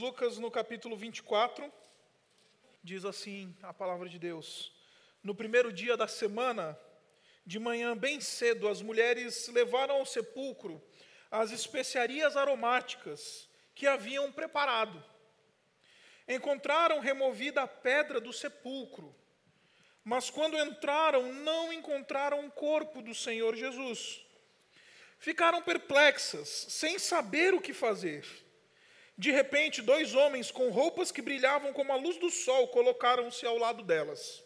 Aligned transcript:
Lucas, 0.00 0.38
no 0.38 0.50
capítulo 0.50 0.96
24, 0.96 1.70
diz 2.82 3.04
assim 3.04 3.54
a 3.62 3.70
palavra 3.70 4.08
de 4.08 4.18
Deus: 4.18 4.72
No 5.22 5.34
primeiro 5.34 5.70
dia 5.70 5.94
da 5.94 6.08
semana, 6.08 6.78
de 7.44 7.58
manhã 7.58 7.94
bem 7.94 8.18
cedo, 8.18 8.66
as 8.66 8.80
mulheres 8.80 9.48
levaram 9.48 9.96
ao 9.96 10.06
sepulcro 10.06 10.82
as 11.30 11.50
especiarias 11.50 12.34
aromáticas 12.34 13.46
que 13.74 13.86
haviam 13.86 14.32
preparado. 14.32 15.04
Encontraram 16.26 16.98
removida 17.00 17.60
a 17.60 17.68
pedra 17.68 18.22
do 18.22 18.32
sepulcro, 18.32 19.14
mas 20.02 20.30
quando 20.30 20.56
entraram, 20.56 21.30
não 21.30 21.70
encontraram 21.70 22.46
o 22.46 22.50
corpo 22.50 23.02
do 23.02 23.14
Senhor 23.14 23.54
Jesus. 23.54 24.24
Ficaram 25.18 25.60
perplexas, 25.60 26.48
sem 26.48 26.98
saber 26.98 27.52
o 27.52 27.60
que 27.60 27.74
fazer. 27.74 28.49
De 29.20 29.30
repente, 29.30 29.82
dois 29.82 30.14
homens 30.14 30.50
com 30.50 30.70
roupas 30.70 31.12
que 31.12 31.20
brilhavam 31.20 31.74
como 31.74 31.92
a 31.92 31.96
luz 31.96 32.16
do 32.16 32.30
sol 32.30 32.68
colocaram-se 32.68 33.44
ao 33.44 33.58
lado 33.58 33.82
delas. 33.82 34.42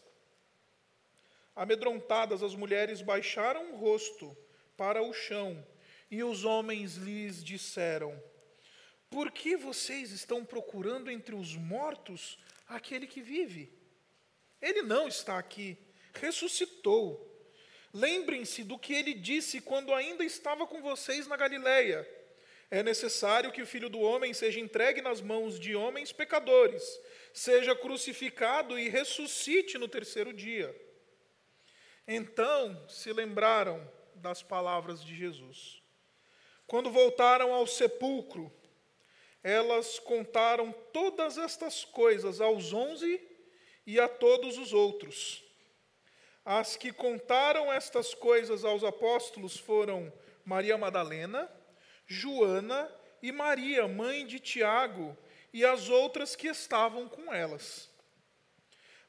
Amedrontadas, 1.54 2.42
as 2.42 2.56
mulheres 2.56 3.00
baixaram 3.00 3.70
o 3.70 3.76
rosto 3.76 4.36
para 4.76 5.00
o 5.00 5.12
chão 5.12 5.64
e 6.10 6.24
os 6.24 6.44
homens 6.44 6.96
lhes 6.96 7.44
disseram: 7.44 8.20
Por 9.08 9.30
que 9.30 9.56
vocês 9.56 10.10
estão 10.10 10.44
procurando 10.44 11.08
entre 11.08 11.36
os 11.36 11.54
mortos 11.54 12.36
aquele 12.66 13.06
que 13.06 13.22
vive? 13.22 13.72
Ele 14.60 14.82
não 14.82 15.06
está 15.06 15.38
aqui, 15.38 15.78
ressuscitou. 16.14 17.30
Lembrem-se 17.92 18.64
do 18.64 18.76
que 18.76 18.92
ele 18.92 19.14
disse 19.14 19.60
quando 19.60 19.94
ainda 19.94 20.24
estava 20.24 20.66
com 20.66 20.82
vocês 20.82 21.28
na 21.28 21.36
Galileia 21.36 22.04
é 22.74 22.82
necessário 22.82 23.52
que 23.52 23.62
o 23.62 23.66
filho 23.66 23.88
do 23.88 24.00
homem 24.00 24.34
seja 24.34 24.58
entregue 24.58 25.00
nas 25.00 25.20
mãos 25.20 25.60
de 25.60 25.76
homens 25.76 26.10
pecadores, 26.10 26.82
seja 27.32 27.72
crucificado 27.72 28.76
e 28.76 28.88
ressuscite 28.88 29.78
no 29.78 29.86
terceiro 29.86 30.32
dia. 30.32 30.74
Então 32.04 32.84
se 32.88 33.12
lembraram 33.12 33.88
das 34.16 34.42
palavras 34.42 35.04
de 35.04 35.14
Jesus. 35.14 35.80
Quando 36.66 36.90
voltaram 36.90 37.54
ao 37.54 37.64
sepulcro, 37.64 38.52
elas 39.40 40.00
contaram 40.00 40.72
todas 40.92 41.38
estas 41.38 41.84
coisas 41.84 42.40
aos 42.40 42.72
onze 42.72 43.20
e 43.86 44.00
a 44.00 44.08
todos 44.08 44.58
os 44.58 44.72
outros. 44.72 45.44
As 46.44 46.76
que 46.76 46.92
contaram 46.92 47.72
estas 47.72 48.14
coisas 48.14 48.64
aos 48.64 48.82
apóstolos 48.82 49.56
foram 49.56 50.12
Maria 50.44 50.76
Madalena, 50.76 51.48
Joana 52.06 52.90
e 53.22 53.32
Maria, 53.32 53.88
mãe 53.88 54.26
de 54.26 54.38
Tiago, 54.38 55.16
e 55.52 55.64
as 55.64 55.88
outras 55.88 56.34
que 56.36 56.48
estavam 56.48 57.08
com 57.08 57.32
elas. 57.32 57.88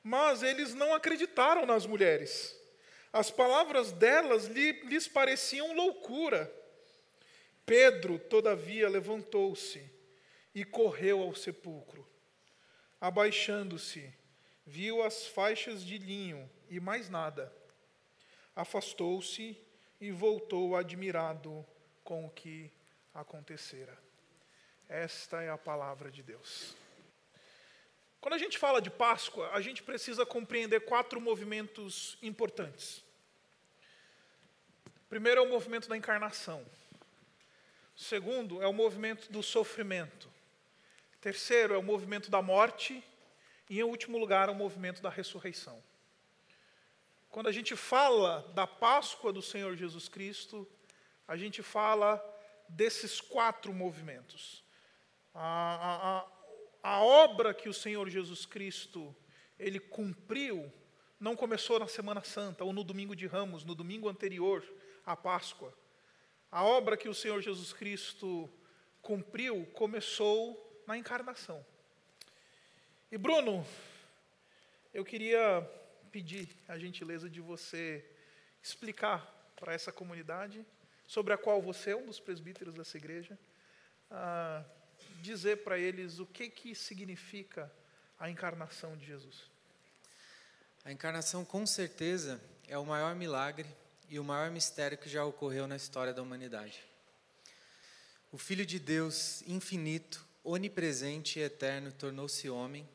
Mas 0.04 0.44
eles 0.44 0.74
não 0.74 0.94
acreditaram 0.94 1.66
nas 1.66 1.86
mulheres. 1.86 2.56
As 3.12 3.32
palavras 3.32 3.92
delas 3.92 4.46
lhes 4.46 5.08
pareciam 5.08 5.74
loucura. 5.74 6.54
Pedro, 7.66 8.20
todavia, 8.20 8.88
levantou-se 8.88 9.90
e 10.54 10.64
correu 10.64 11.22
ao 11.22 11.34
sepulcro. 11.34 12.08
Abaixando-se, 13.02 14.14
viu 14.66 15.02
as 15.02 15.26
faixas 15.28 15.84
de 15.84 15.98
linho 15.98 16.50
e 16.70 16.80
mais 16.80 17.10
nada. 17.10 17.52
Afastou-se 18.56 19.58
e 20.00 20.12
voltou 20.12 20.76
admirado 20.76 21.66
com 22.04 22.26
o 22.26 22.30
que 22.30 22.72
acontecera. 23.16 23.98
Esta 24.90 25.42
é 25.42 25.50
a 25.50 25.58
palavra 25.58 26.12
de 26.12 26.22
Deus. 26.22 26.76
Quando 28.20 28.34
a 28.34 28.38
gente 28.38 28.58
fala 28.58 28.82
de 28.82 28.92
Páscoa, 28.92 29.50
a 29.52 29.62
gente 29.62 29.82
precisa 29.82 30.26
compreender 30.26 30.82
quatro 30.82 31.22
movimentos 31.22 32.18
importantes. 32.22 33.04
primeiro 35.10 35.42
é 35.42 35.44
o 35.44 35.50
movimento 35.50 35.88
da 35.88 35.96
encarnação. 35.96 36.66
segundo 37.96 38.62
é 38.62 38.68
o 38.68 38.74
movimento 38.74 39.32
do 39.32 39.42
sofrimento. 39.42 40.30
terceiro 41.22 41.74
é 41.74 41.78
o 41.78 41.84
movimento 41.84 42.30
da 42.30 42.42
morte. 42.42 43.04
E, 43.70 43.80
em 43.80 43.84
último 43.84 44.18
lugar, 44.18 44.50
é 44.50 44.52
o 44.52 44.56
movimento 44.56 45.02
da 45.02 45.10
ressurreição. 45.10 45.82
Quando 47.32 47.48
a 47.48 47.52
gente 47.52 47.76
fala 47.76 48.42
da 48.54 48.68
Páscoa 48.68 49.34
do 49.34 49.42
Senhor 49.42 49.76
Jesus 49.76 50.08
Cristo, 50.08 50.68
a 51.28 51.36
gente 51.36 51.64
fala 51.64 52.35
desses 52.70 53.22
quatro 53.22 53.74
movimentos. 53.74 54.64
A, 55.34 56.26
a, 56.84 56.98
a 56.98 57.04
obra 57.04 57.54
que 57.54 57.70
o 57.70 57.74
Senhor 57.74 58.10
Jesus 58.10 58.46
Cristo 58.46 59.16
ele 59.58 59.80
cumpriu 59.80 60.72
não 61.20 61.36
começou 61.36 61.80
na 61.80 61.88
Semana 61.88 62.24
Santa 62.24 62.64
ou 62.64 62.74
no 62.74 62.84
domingo 62.84 63.16
de 63.16 63.26
Ramos, 63.26 63.64
no 63.64 63.74
domingo 63.74 64.10
anterior 64.10 64.64
à 65.06 65.16
Páscoa. 65.16 65.74
A 66.52 66.64
obra 66.64 66.98
que 66.98 67.10
o 67.10 67.14
Senhor 67.14 67.42
Jesus 67.42 67.74
Cristo 67.74 68.50
cumpriu 69.02 69.66
começou 69.74 70.84
na 70.88 70.98
encarnação. 70.98 71.66
E 73.12 73.18
Bruno, 73.18 73.66
eu 74.94 75.06
queria 75.06 75.62
pedir 76.12 76.50
a 76.68 76.78
gentileza 76.78 77.30
de 77.30 77.42
você 77.42 78.10
explicar 78.62 79.26
para 79.56 79.74
essa 79.74 79.92
comunidade 79.92 80.66
sobre 81.08 81.34
a 81.34 81.38
qual 81.38 81.62
você 81.62 81.92
é 81.92 81.96
um 81.96 82.06
dos 82.06 82.20
presbíteros 82.20 82.74
dessa 82.74 82.98
igreja, 82.98 83.38
dizer 85.22 85.64
para 85.64 85.78
eles 85.78 86.20
o 86.20 86.26
que, 86.26 86.50
que 86.50 86.76
significa 86.76 87.72
a 88.20 88.30
encarnação 88.30 88.96
de 88.96 89.06
Jesus. 89.06 89.44
A 90.84 90.92
encarnação, 90.92 91.44
com 91.44 91.66
certeza, 91.66 92.40
é 92.68 92.78
o 92.78 92.86
maior 92.86 93.16
milagre 93.16 93.68
e 94.10 94.20
o 94.20 94.24
maior 94.24 94.52
mistério 94.52 94.98
que 94.98 95.10
já 95.10 95.26
ocorreu 95.26 95.68
na 95.68 95.76
história 95.76 96.14
da 96.14 96.22
humanidade. 96.22 96.84
O 98.32 98.38
Filho 98.38 98.66
de 98.66 98.80
Deus, 98.80 99.42
infinito, 99.48 100.26
onipresente 100.44 101.40
e 101.40 101.42
eterno, 101.42 101.92
tornou-se 101.92 102.50
homem 102.50 102.88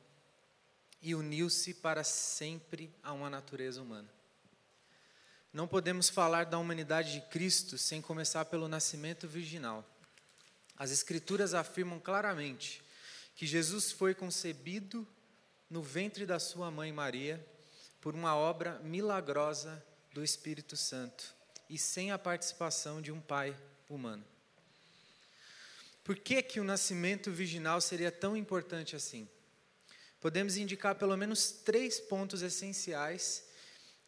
e 1.03 1.15
uniu-se 1.15 1.75
para 1.75 2.05
sempre 2.05 2.93
a 3.03 3.13
uma 3.13 3.31
natureza 3.31 3.81
humana. 3.81 4.09
Não 5.53 5.67
podemos 5.67 6.09
falar 6.09 6.45
da 6.45 6.59
humanidade 6.59 7.13
de 7.13 7.21
Cristo 7.23 7.77
sem 7.77 8.01
começar 8.01 8.45
pelo 8.45 8.69
nascimento 8.69 9.27
virginal. 9.27 9.85
As 10.77 10.93
Escrituras 10.93 11.55
afirmam 11.55 11.99
claramente 11.99 12.81
que 13.35 13.47
Jesus 13.47 13.91
foi 13.91 14.15
concebido 14.15 15.07
no 15.69 15.83
ventre 15.83 16.25
da 16.25 16.39
sua 16.39 16.71
mãe 16.71 16.93
Maria 16.93 17.45
por 18.01 18.15
uma 18.15 18.37
obra 18.37 18.79
milagrosa 18.79 19.85
do 20.13 20.23
Espírito 20.23 20.77
Santo 20.77 21.35
e 21.69 21.77
sem 21.77 22.13
a 22.13 22.19
participação 22.19 23.03
de 23.03 23.11
um 23.11 23.21
pai 23.21 23.57
humano. 23.89 24.25
Por 26.05 26.17
que, 26.17 26.43
que 26.43 26.61
o 26.61 26.65
nascimento 26.65 27.31
virginal 27.31 27.81
seria 27.81 28.13
tão 28.13 28.37
importante 28.37 28.95
assim? 28.95 29.29
Podemos 30.21 30.57
indicar 30.57 30.95
pelo 30.95 31.17
menos 31.17 31.51
três 31.51 31.99
pontos 31.99 32.41
essenciais 32.41 33.50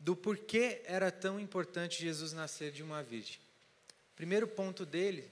do 0.03 0.17
porquê 0.17 0.83
era 0.85 1.13
tão 1.13 1.39
importante 1.39 2.03
Jesus 2.03 2.33
nascer 2.33 2.73
de 2.73 2.83
uma 2.83 3.05
virgem. 3.05 3.39
Primeiro 4.17 4.49
ponto 4.49 4.85
dele 4.85 5.31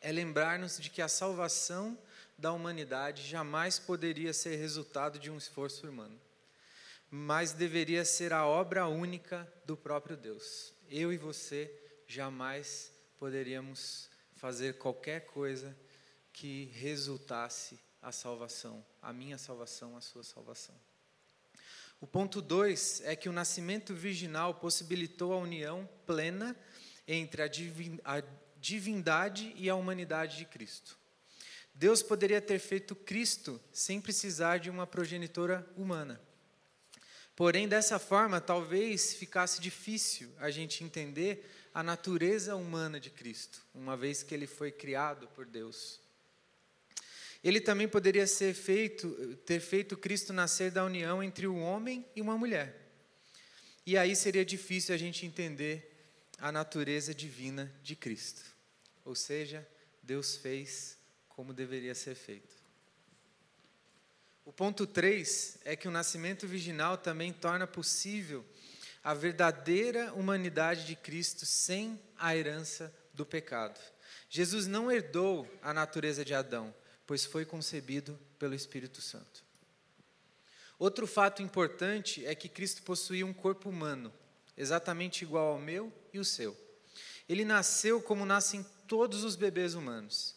é 0.00 0.10
lembrar-nos 0.10 0.80
de 0.80 0.90
que 0.90 1.00
a 1.00 1.06
salvação 1.06 1.96
da 2.36 2.52
humanidade 2.52 3.22
jamais 3.22 3.78
poderia 3.78 4.32
ser 4.32 4.56
resultado 4.56 5.16
de 5.16 5.30
um 5.30 5.38
esforço 5.38 5.88
humano, 5.88 6.20
mas 7.08 7.52
deveria 7.52 8.04
ser 8.04 8.32
a 8.32 8.44
obra 8.44 8.88
única 8.88 9.50
do 9.64 9.76
próprio 9.76 10.16
Deus. 10.16 10.74
Eu 10.90 11.12
e 11.12 11.16
você 11.16 11.72
jamais 12.08 12.92
poderíamos 13.16 14.10
fazer 14.34 14.78
qualquer 14.78 15.26
coisa 15.26 15.76
que 16.32 16.64
resultasse 16.74 17.78
a 18.02 18.10
salvação, 18.10 18.84
a 19.00 19.12
minha 19.12 19.38
salvação, 19.38 19.96
a 19.96 20.00
sua 20.00 20.24
salvação. 20.24 20.74
O 22.00 22.06
ponto 22.06 22.40
2 22.40 23.02
é 23.04 23.16
que 23.16 23.28
o 23.28 23.32
nascimento 23.32 23.92
virginal 23.92 24.54
possibilitou 24.54 25.32
a 25.32 25.38
união 25.38 25.88
plena 26.06 26.56
entre 27.06 27.42
a, 27.42 27.48
divin, 27.48 27.98
a 28.04 28.22
divindade 28.56 29.52
e 29.56 29.68
a 29.68 29.74
humanidade 29.74 30.36
de 30.36 30.44
Cristo. 30.44 30.96
Deus 31.74 32.02
poderia 32.02 32.40
ter 32.40 32.58
feito 32.58 32.94
Cristo 32.94 33.60
sem 33.72 34.00
precisar 34.00 34.58
de 34.58 34.70
uma 34.70 34.86
progenitora 34.86 35.68
humana. 35.76 36.20
Porém, 37.34 37.68
dessa 37.68 37.98
forma, 37.98 38.40
talvez 38.40 39.14
ficasse 39.14 39.60
difícil 39.60 40.32
a 40.38 40.50
gente 40.50 40.82
entender 40.82 41.48
a 41.72 41.82
natureza 41.82 42.56
humana 42.56 42.98
de 42.98 43.10
Cristo, 43.10 43.64
uma 43.72 43.96
vez 43.96 44.24
que 44.24 44.34
ele 44.34 44.46
foi 44.46 44.72
criado 44.72 45.28
por 45.28 45.46
Deus. 45.46 46.00
Ele 47.42 47.60
também 47.60 47.88
poderia 47.88 48.26
feito, 48.54 49.36
ter 49.46 49.60
feito 49.60 49.96
Cristo 49.96 50.32
nascer 50.32 50.70
da 50.70 50.84
união 50.84 51.22
entre 51.22 51.46
um 51.46 51.62
homem 51.62 52.04
e 52.14 52.20
uma 52.20 52.36
mulher. 52.36 52.74
E 53.86 53.96
aí 53.96 54.14
seria 54.14 54.44
difícil 54.44 54.94
a 54.94 54.98
gente 54.98 55.24
entender 55.24 55.94
a 56.38 56.52
natureza 56.52 57.14
divina 57.14 57.72
de 57.82 57.96
Cristo. 57.96 58.42
Ou 59.04 59.14
seja, 59.14 59.66
Deus 60.02 60.36
fez 60.36 60.98
como 61.28 61.52
deveria 61.52 61.94
ser 61.94 62.14
feito. 62.14 62.54
O 64.44 64.52
ponto 64.52 64.86
3 64.86 65.58
é 65.64 65.76
que 65.76 65.86
o 65.86 65.90
nascimento 65.90 66.46
virginal 66.46 66.96
também 66.96 67.32
torna 67.32 67.66
possível 67.66 68.44
a 69.04 69.14
verdadeira 69.14 70.12
humanidade 70.14 70.84
de 70.86 70.96
Cristo 70.96 71.46
sem 71.46 72.00
a 72.16 72.34
herança 72.34 72.94
do 73.14 73.24
pecado. 73.24 73.78
Jesus 74.28 74.66
não 74.66 74.90
herdou 74.90 75.48
a 75.62 75.72
natureza 75.72 76.24
de 76.24 76.34
Adão, 76.34 76.74
pois 77.08 77.24
foi 77.24 77.46
concebido 77.46 78.20
pelo 78.38 78.54
Espírito 78.54 79.00
Santo. 79.00 79.42
Outro 80.78 81.06
fato 81.06 81.42
importante 81.42 82.24
é 82.26 82.34
que 82.34 82.50
Cristo 82.50 82.82
possuía 82.82 83.24
um 83.24 83.32
corpo 83.32 83.70
humano, 83.70 84.12
exatamente 84.54 85.22
igual 85.22 85.54
ao 85.54 85.58
meu 85.58 85.90
e 86.12 86.18
o 86.18 86.24
seu. 86.24 86.54
Ele 87.26 87.46
nasceu 87.46 88.02
como 88.02 88.26
nascem 88.26 88.62
todos 88.86 89.24
os 89.24 89.36
bebês 89.36 89.72
humanos, 89.72 90.36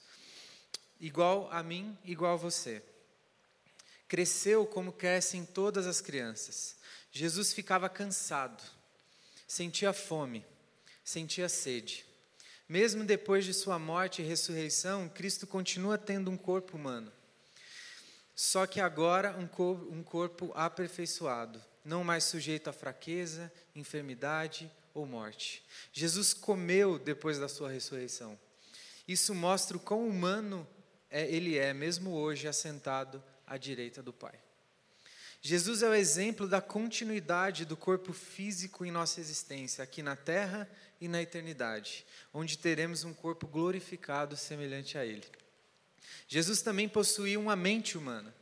igual 0.98 1.52
a 1.52 1.62
mim, 1.62 1.98
igual 2.06 2.36
a 2.36 2.38
você. 2.38 2.82
Cresceu 4.08 4.66
como 4.66 4.94
crescem 4.94 5.46
todas 5.46 5.86
as 5.86 6.00
crianças. 6.00 6.78
Jesus 7.12 7.52
ficava 7.52 7.90
cansado, 7.90 8.64
sentia 9.46 9.92
fome, 9.92 10.46
sentia 11.04 11.50
sede. 11.50 12.06
Mesmo 12.72 13.04
depois 13.04 13.44
de 13.44 13.54
sua 13.54 13.78
morte 13.78 14.22
e 14.22 14.26
ressurreição, 14.26 15.10
Cristo 15.10 15.46
continua 15.46 15.98
tendo 15.98 16.32
um 16.32 16.38
corpo 16.38 16.78
humano. 16.78 17.12
Só 18.34 18.66
que 18.66 18.80
agora 18.80 19.36
um 19.38 19.46
corpo, 19.46 19.94
um 19.94 20.02
corpo 20.02 20.54
aperfeiçoado, 20.56 21.62
não 21.84 22.02
mais 22.02 22.24
sujeito 22.24 22.70
à 22.70 22.72
fraqueza, 22.72 23.52
enfermidade 23.76 24.72
ou 24.94 25.06
morte. 25.06 25.62
Jesus 25.92 26.34
comeu 26.34 26.98
depois 26.98 27.38
da 27.38 27.50
sua 27.50 27.70
ressurreição. 27.70 28.40
Isso 29.06 29.36
mostra 29.36 29.76
o 29.76 29.80
quão 29.82 30.08
humano 30.08 30.66
é, 31.10 31.30
ele 31.30 31.58
é, 31.58 31.74
mesmo 31.74 32.12
hoje 32.12 32.48
assentado 32.48 33.22
à 33.46 33.58
direita 33.58 34.02
do 34.02 34.14
Pai. 34.14 34.40
Jesus 35.44 35.82
é 35.82 35.90
o 35.90 35.94
exemplo 35.96 36.48
da 36.48 36.62
continuidade 36.62 37.66
do 37.66 37.76
corpo 37.76 38.14
físico 38.14 38.86
em 38.86 38.92
nossa 38.92 39.20
existência, 39.20 39.84
aqui 39.84 40.04
na 40.04 40.16
terra 40.16 40.70
e 41.00 41.08
na 41.08 41.20
eternidade, 41.20 42.06
onde 42.32 42.60
teremos 42.60 43.04
um 43.04 43.12
corpo 43.12 43.48
glorificado 43.48 44.38
semelhante 44.38 45.00
a 45.00 45.06
Ele. 45.06 45.26
Jesus 46.28 46.62
também 46.62 46.88
possuía 46.88 47.40
uma 47.40 47.56
mente 47.56 47.98
humana. 47.98 48.34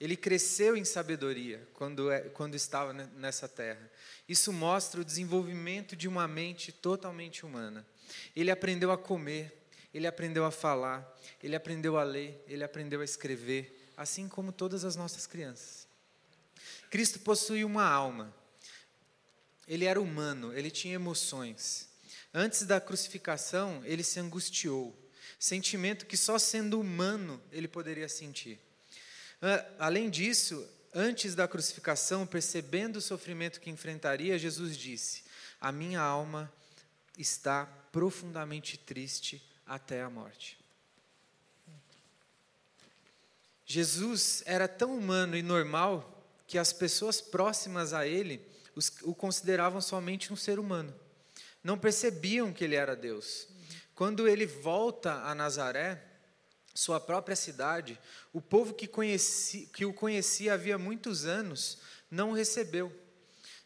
Ele 0.00 0.16
cresceu 0.16 0.74
em 0.74 0.84
sabedoria 0.84 1.68
quando, 1.74 2.10
é, 2.10 2.20
quando 2.20 2.54
estava 2.54 2.92
nessa 2.92 3.46
terra. 3.46 3.90
Isso 4.26 4.50
mostra 4.50 5.00
o 5.02 5.04
desenvolvimento 5.04 5.94
de 5.94 6.08
uma 6.08 6.26
mente 6.26 6.72
totalmente 6.72 7.44
humana. 7.44 7.86
Ele 8.34 8.50
aprendeu 8.50 8.90
a 8.90 8.96
comer, 8.96 9.52
ele 9.92 10.06
aprendeu 10.06 10.46
a 10.46 10.50
falar, 10.50 11.06
ele 11.42 11.56
aprendeu 11.56 11.98
a 11.98 12.04
ler, 12.04 12.42
ele 12.46 12.64
aprendeu 12.64 13.02
a 13.02 13.04
escrever, 13.04 13.90
assim 13.96 14.28
como 14.28 14.50
todas 14.50 14.84
as 14.84 14.96
nossas 14.96 15.26
crianças. 15.26 15.87
Cristo 16.90 17.20
possui 17.20 17.64
uma 17.64 17.84
alma. 17.84 18.34
Ele 19.66 19.84
era 19.84 20.00
humano, 20.00 20.52
ele 20.56 20.70
tinha 20.70 20.94
emoções. 20.94 21.88
Antes 22.32 22.64
da 22.64 22.80
crucificação, 22.80 23.82
ele 23.84 24.02
se 24.02 24.18
angustiou, 24.20 24.96
sentimento 25.38 26.06
que 26.06 26.16
só 26.16 26.38
sendo 26.38 26.80
humano 26.80 27.42
ele 27.52 27.68
poderia 27.68 28.08
sentir. 28.08 28.58
Ah, 29.40 29.64
além 29.78 30.10
disso, 30.10 30.66
antes 30.94 31.34
da 31.34 31.46
crucificação, 31.46 32.26
percebendo 32.26 32.96
o 32.96 33.02
sofrimento 33.02 33.60
que 33.60 33.70
enfrentaria, 33.70 34.38
Jesus 34.38 34.76
disse: 34.76 35.24
A 35.60 35.70
minha 35.70 36.00
alma 36.00 36.52
está 37.16 37.66
profundamente 37.92 38.76
triste 38.78 39.42
até 39.66 40.02
a 40.02 40.10
morte. 40.10 40.58
Jesus 43.66 44.42
era 44.46 44.66
tão 44.66 44.96
humano 44.96 45.36
e 45.36 45.42
normal 45.42 46.17
que 46.48 46.56
as 46.56 46.72
pessoas 46.72 47.20
próximas 47.20 47.92
a 47.92 48.06
ele 48.06 48.40
o 49.02 49.14
consideravam 49.14 49.80
somente 49.80 50.32
um 50.32 50.36
ser 50.36 50.58
humano. 50.58 50.94
Não 51.62 51.78
percebiam 51.78 52.52
que 52.52 52.64
ele 52.64 52.74
era 52.74 52.96
Deus. 52.96 53.46
Quando 53.94 54.26
ele 54.26 54.46
volta 54.46 55.12
a 55.24 55.34
Nazaré, 55.34 56.02
sua 56.74 56.98
própria 56.98 57.36
cidade, 57.36 58.00
o 58.32 58.40
povo 58.40 58.72
que, 58.72 58.86
conheci, 58.86 59.68
que 59.74 59.84
o 59.84 59.92
conhecia 59.92 60.54
havia 60.54 60.78
muitos 60.78 61.26
anos 61.26 61.78
não 62.10 62.32
recebeu, 62.32 62.90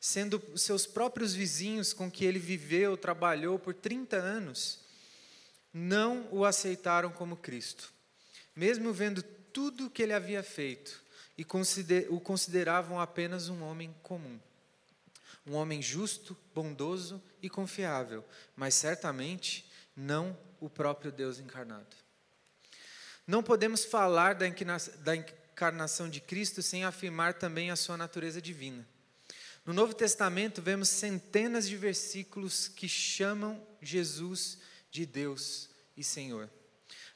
sendo 0.00 0.42
seus 0.58 0.84
próprios 0.84 1.34
vizinhos 1.34 1.92
com 1.92 2.10
que 2.10 2.24
ele 2.24 2.38
viveu, 2.38 2.96
trabalhou 2.96 3.58
por 3.58 3.74
30 3.74 4.16
anos, 4.16 4.80
não 5.72 6.26
o 6.32 6.44
aceitaram 6.44 7.10
como 7.10 7.36
Cristo. 7.36 7.92
Mesmo 8.56 8.92
vendo 8.92 9.22
tudo 9.22 9.86
o 9.86 9.90
que 9.90 10.02
ele 10.02 10.14
havia 10.14 10.42
feito 10.42 11.01
e 11.36 11.44
o 12.10 12.20
consideravam 12.20 13.00
apenas 13.00 13.48
um 13.48 13.62
homem 13.62 13.94
comum. 14.02 14.38
Um 15.46 15.54
homem 15.54 15.82
justo, 15.82 16.36
bondoso 16.54 17.20
e 17.42 17.50
confiável, 17.50 18.24
mas 18.54 18.74
certamente 18.74 19.68
não 19.96 20.38
o 20.60 20.70
próprio 20.70 21.10
Deus 21.10 21.38
encarnado. 21.38 21.96
Não 23.26 23.42
podemos 23.42 23.84
falar 23.84 24.34
da 24.34 25.16
encarnação 25.16 26.08
de 26.08 26.20
Cristo 26.20 26.62
sem 26.62 26.84
afirmar 26.84 27.34
também 27.34 27.70
a 27.70 27.76
sua 27.76 27.96
natureza 27.96 28.40
divina. 28.40 28.86
No 29.64 29.72
Novo 29.72 29.94
Testamento, 29.94 30.60
vemos 30.60 30.88
centenas 30.88 31.68
de 31.68 31.76
versículos 31.76 32.66
que 32.66 32.88
chamam 32.88 33.64
Jesus 33.80 34.58
de 34.90 35.06
Deus 35.06 35.70
e 35.96 36.02
Senhor. 36.02 36.50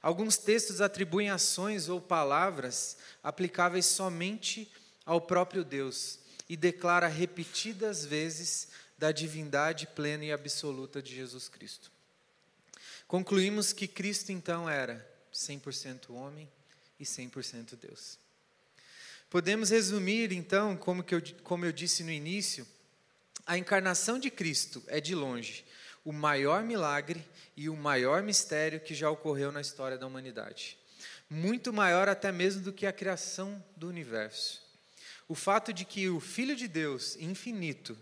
Alguns 0.07 0.37
textos 0.37 0.81
atribuem 0.81 1.31
ações 1.31 1.89
ou 1.89 2.01
palavras 2.01 2.97
aplicáveis 3.25 3.87
somente 3.87 4.71
ao 5.05 5.21
próprio 5.21 5.65
Deus 5.65 6.21
e 6.49 6.57
declara 6.57 7.09
repetidas 7.09 8.05
vezes 8.05 8.69
da 8.97 9.11
divindade 9.11 9.85
plena 9.85 10.25
e 10.25 10.31
absoluta 10.31 11.03
de 11.03 11.13
Jesus 11.13 11.49
Cristo. 11.49 11.91
Concluímos 13.09 13.73
que 13.73 13.89
Cristo 13.89 14.31
então 14.31 14.71
era 14.71 15.05
100% 15.35 16.11
homem 16.11 16.49
e 17.01 17.05
100% 17.05 17.75
Deus. 17.75 18.17
Podemos 19.29 19.71
resumir 19.71 20.31
então, 20.31 20.77
como, 20.77 21.03
que 21.03 21.17
eu, 21.17 21.23
como 21.43 21.65
eu 21.65 21.73
disse 21.73 22.05
no 22.05 22.13
início, 22.13 22.65
a 23.45 23.59
encarnação 23.59 24.21
de 24.21 24.31
Cristo 24.31 24.85
é 24.87 25.01
de 25.01 25.17
longe 25.17 25.65
o 26.07 26.13
maior 26.13 26.63
milagre 26.63 27.27
e 27.57 27.69
o 27.69 27.77
maior 27.77 28.23
mistério 28.23 28.79
que 28.79 28.95
já 28.95 29.11
ocorreu 29.11 29.51
na 29.51 29.61
história 29.61 29.99
da 29.99 30.07
humanidade. 30.07 30.79
Muito 31.29 31.73
maior 31.73 32.09
até 32.09 32.31
mesmo 32.31 32.63
do 32.63 32.73
que 32.73 32.87
a 32.87 32.93
criação 32.93 33.63
do 33.77 33.89
universo. 33.89 34.63
O 35.27 35.35
fato 35.35 35.73
de 35.73 35.85
que 35.85 36.09
o 36.09 36.21
Filho 36.21 36.55
de 36.55 36.69
Deus, 36.69 37.17
infinito, 37.17 37.99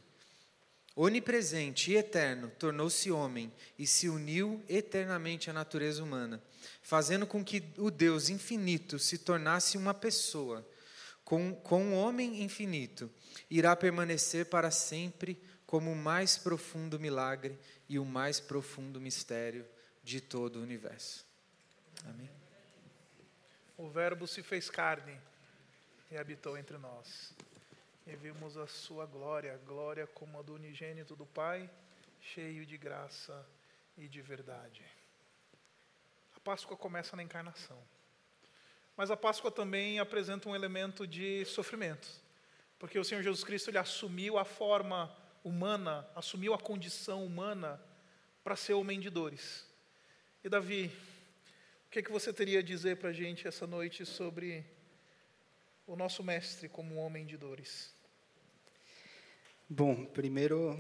onipresente 0.94 1.92
e 1.92 1.96
eterno, 1.96 2.52
tornou-se 2.58 3.11
homem 3.11 3.50
e 3.78 3.87
se 3.87 4.06
uniu 4.06 4.62
eternamente 4.68 5.49
à 5.49 5.54
natureza 5.54 6.04
humana, 6.04 6.42
fazendo 6.82 7.26
com 7.26 7.42
que 7.42 7.64
o 7.78 7.90
Deus 7.90 8.28
infinito 8.28 8.99
se 8.99 9.16
tornasse 9.16 9.78
uma 9.78 9.94
pessoa, 9.94 10.62
com, 11.25 11.54
com 11.54 11.82
um 11.82 11.94
homem 11.94 12.42
infinito, 12.42 13.11
irá 13.50 13.75
permanecer 13.75 14.44
para 14.44 14.70
sempre 14.70 15.38
como 15.75 15.90
o 15.90 15.97
mais 15.97 16.38
profundo 16.38 17.00
milagre 17.00 17.59
e 17.88 17.99
o 17.99 18.04
mais 18.04 18.38
profundo 18.38 19.00
mistério 19.00 19.66
de 20.04 20.21
todo 20.21 20.61
o 20.61 20.62
universo. 20.62 21.26
Amém. 22.04 22.31
O 23.76 23.88
Verbo 23.88 24.25
se 24.28 24.40
fez 24.40 24.71
carne 24.71 25.21
e 26.12 26.16
habitou 26.16 26.57
entre 26.57 26.78
nós. 26.78 27.35
E 28.07 28.14
vimos 28.14 28.57
a 28.57 28.69
sua 28.69 29.04
glória, 29.04 29.61
glória 29.66 30.07
como 30.07 30.38
a 30.38 30.43
do 30.43 30.54
unigênito 30.54 31.16
do 31.16 31.26
Pai, 31.26 31.69
cheio 32.21 32.64
de 32.64 32.78
graça 32.78 33.45
e 33.99 34.07
de 34.07 34.23
verdade. 34.23 34.85
A 36.37 36.38
Páscoa 36.38 36.76
começa 36.76 37.16
na 37.16 37.23
encarnação. 37.25 37.83
Mas 38.97 39.11
a 39.11 39.16
Páscoa 39.16 39.50
também 39.50 39.99
apresenta 39.99 40.49
um 40.49 40.54
elemento 40.54 41.04
de 41.04 41.45
sofrimento, 41.47 42.09
porque 42.78 42.97
o 42.97 43.02
Senhor 43.02 43.25
Jesus 43.25 43.43
Cristo 43.43 43.71
ele 43.71 43.78
assumiu 43.78 44.38
a 44.38 44.45
forma 44.45 45.24
humana, 45.44 46.08
assumiu 46.16 46.54
a 46.54 46.58
condição 46.58 47.24
humana 47.24 47.80
para 48.42 48.56
ser 48.56 48.72
homem 48.72 48.98
de 48.98 49.10
dores. 49.10 49.66
E 50.42 50.48
Davi, 50.48 50.90
o 51.86 51.90
que, 51.90 51.98
é 52.00 52.02
que 52.02 52.10
você 52.10 52.32
teria 52.32 52.58
a 52.58 52.62
dizer 52.62 52.96
para 52.96 53.10
a 53.10 53.12
gente 53.12 53.46
essa 53.46 53.66
noite 53.66 54.04
sobre 54.04 54.64
o 55.86 55.94
nosso 55.94 56.24
mestre 56.24 56.68
como 56.68 56.94
um 56.94 56.98
homem 56.98 57.26
de 57.26 57.36
dores? 57.36 57.94
Bom, 59.68 60.04
primeiro 60.06 60.78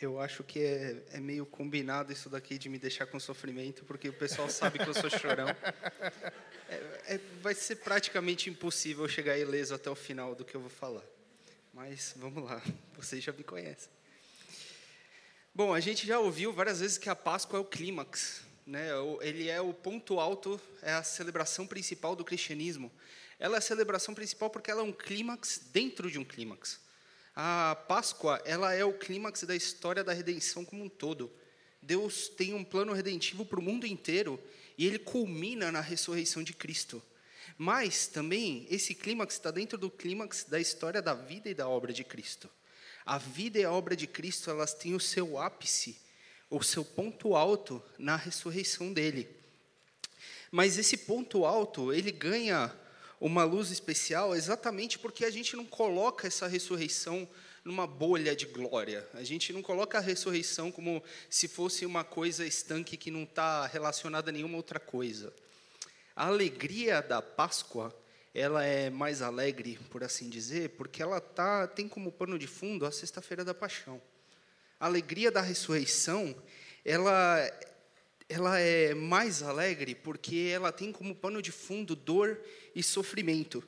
eu 0.00 0.20
acho 0.20 0.44
que 0.44 0.60
é, 0.60 1.02
é, 1.12 1.20
meio 1.20 1.46
combinado 1.46 2.12
isso 2.12 2.28
daqui 2.28 2.58
de 2.58 2.68
me 2.68 2.78
deixar 2.78 3.06
com 3.06 3.18
sofrimento, 3.18 3.84
porque 3.84 4.08
o 4.08 4.12
pessoal 4.12 4.48
sabe 4.50 4.78
que 4.78 4.88
eu 4.88 4.94
sou 4.94 5.10
chorão. 5.10 5.46
É, 6.68 7.14
é, 7.14 7.18
vai 7.40 7.54
ser 7.54 7.76
praticamente 7.76 8.50
impossível 8.50 9.06
chegar 9.06 9.38
ileso 9.38 9.72
até 9.72 9.88
o 9.88 9.94
final 9.94 10.34
do 10.34 10.44
que 10.44 10.56
eu 10.56 10.60
vou 10.60 10.68
falar. 10.68 11.04
Mas 11.72 12.12
vamos 12.16 12.42
lá, 12.42 12.60
vocês 12.98 13.22
já 13.22 13.30
me 13.30 13.44
conhecem. 13.44 13.88
Bom, 15.56 15.72
a 15.72 15.80
gente 15.80 16.06
já 16.06 16.18
ouviu 16.18 16.52
várias 16.52 16.80
vezes 16.80 16.98
que 16.98 17.08
a 17.08 17.16
Páscoa 17.16 17.56
é 17.56 17.60
o 17.60 17.64
clímax, 17.64 18.42
né? 18.66 18.88
Ele 19.22 19.48
é 19.48 19.58
o 19.58 19.72
ponto 19.72 20.20
alto, 20.20 20.60
é 20.82 20.92
a 20.92 21.02
celebração 21.02 21.66
principal 21.66 22.14
do 22.14 22.26
cristianismo. 22.26 22.92
ela 23.38 23.56
é 23.56 23.58
a 23.58 23.62
celebração 23.62 24.14
principal 24.14 24.50
porque 24.50 24.70
ela 24.70 24.82
é 24.82 24.84
um 24.84 24.92
clímax 24.92 25.62
dentro 25.72 26.10
de 26.10 26.18
um 26.18 26.24
clímax. 26.26 26.78
A 27.34 27.74
Páscoa, 27.88 28.38
ela 28.44 28.74
é 28.74 28.84
o 28.84 28.92
clímax 28.92 29.44
da 29.44 29.56
história 29.56 30.04
da 30.04 30.12
redenção 30.12 30.62
como 30.62 30.84
um 30.84 30.90
todo. 30.90 31.32
Deus 31.80 32.28
tem 32.28 32.52
um 32.52 32.62
plano 32.62 32.92
redentivo 32.92 33.46
para 33.46 33.58
o 33.58 33.62
mundo 33.62 33.86
inteiro 33.86 34.38
e 34.76 34.86
ele 34.86 34.98
culmina 34.98 35.72
na 35.72 35.80
ressurreição 35.80 36.42
de 36.42 36.52
Cristo. 36.52 37.02
Mas 37.56 38.06
também 38.06 38.66
esse 38.68 38.94
clímax 38.94 39.32
está 39.32 39.50
dentro 39.50 39.78
do 39.78 39.90
clímax 39.90 40.44
da 40.44 40.60
história 40.60 41.00
da 41.00 41.14
vida 41.14 41.48
e 41.48 41.54
da 41.54 41.66
obra 41.66 41.94
de 41.94 42.04
Cristo. 42.04 42.46
A 43.06 43.18
vida 43.18 43.58
e 43.58 43.64
a 43.64 43.70
obra 43.70 43.94
de 43.94 44.08
Cristo, 44.08 44.50
elas 44.50 44.74
têm 44.74 44.94
o 44.94 45.00
seu 45.00 45.38
ápice, 45.38 45.96
o 46.50 46.60
seu 46.62 46.84
ponto 46.84 47.36
alto 47.36 47.80
na 47.96 48.16
ressurreição 48.16 48.92
dele. 48.92 49.28
Mas 50.50 50.76
esse 50.76 50.96
ponto 50.96 51.44
alto, 51.44 51.92
ele 51.92 52.10
ganha 52.10 52.74
uma 53.20 53.44
luz 53.44 53.70
especial 53.70 54.34
exatamente 54.34 54.98
porque 54.98 55.24
a 55.24 55.30
gente 55.30 55.54
não 55.56 55.64
coloca 55.64 56.26
essa 56.26 56.46
ressurreição 56.46 57.28
numa 57.64 57.86
bolha 57.86 58.34
de 58.34 58.46
glória. 58.46 59.06
A 59.14 59.24
gente 59.24 59.52
não 59.52 59.62
coloca 59.62 59.98
a 59.98 60.00
ressurreição 60.00 60.70
como 60.70 61.02
se 61.28 61.48
fosse 61.48 61.84
uma 61.86 62.04
coisa 62.04 62.46
estanque 62.46 62.96
que 62.96 63.10
não 63.10 63.24
está 63.24 63.66
relacionada 63.66 64.30
a 64.30 64.32
nenhuma 64.32 64.56
outra 64.56 64.78
coisa. 64.78 65.32
A 66.14 66.26
alegria 66.26 67.00
da 67.02 67.20
Páscoa, 67.20 67.94
ela 68.38 68.62
é 68.62 68.90
mais 68.90 69.22
alegre, 69.22 69.78
por 69.88 70.04
assim 70.04 70.28
dizer, 70.28 70.68
porque 70.76 71.02
ela 71.02 71.18
tá, 71.22 71.66
tem 71.66 71.88
como 71.88 72.12
pano 72.12 72.38
de 72.38 72.46
fundo 72.46 72.84
a 72.84 72.92
Sexta-feira 72.92 73.42
da 73.42 73.54
Paixão. 73.54 74.00
A 74.78 74.84
alegria 74.84 75.30
da 75.30 75.40
ressurreição, 75.40 76.36
ela 76.84 77.50
ela 78.28 78.58
é 78.58 78.92
mais 78.92 79.42
alegre 79.42 79.94
porque 79.94 80.50
ela 80.52 80.70
tem 80.70 80.92
como 80.92 81.14
pano 81.14 81.40
de 81.40 81.50
fundo 81.50 81.96
dor 81.96 82.38
e 82.74 82.82
sofrimento. 82.82 83.64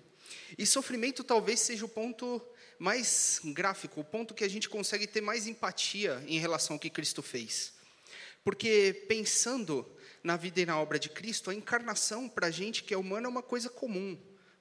E 0.58 0.66
sofrimento 0.66 1.24
talvez 1.24 1.60
seja 1.60 1.86
o 1.86 1.88
ponto 1.88 2.42
mais 2.78 3.40
gráfico, 3.42 4.00
o 4.02 4.04
ponto 4.04 4.34
que 4.34 4.44
a 4.44 4.50
gente 4.50 4.68
consegue 4.68 5.06
ter 5.06 5.22
mais 5.22 5.46
empatia 5.46 6.22
em 6.26 6.38
relação 6.38 6.74
ao 6.74 6.80
que 6.80 6.90
Cristo 6.90 7.22
fez. 7.22 7.72
Porque 8.44 9.06
pensando 9.08 9.90
na 10.22 10.36
vida 10.36 10.60
e 10.60 10.66
na 10.66 10.78
obra 10.78 10.98
de 10.98 11.08
Cristo, 11.08 11.48
a 11.48 11.54
encarnação 11.54 12.28
para 12.28 12.48
a 12.48 12.50
gente 12.50 12.84
que 12.84 12.92
é 12.92 12.98
humano 12.98 13.28
é 13.28 13.30
uma 13.30 13.42
coisa 13.42 13.70
comum. 13.70 14.18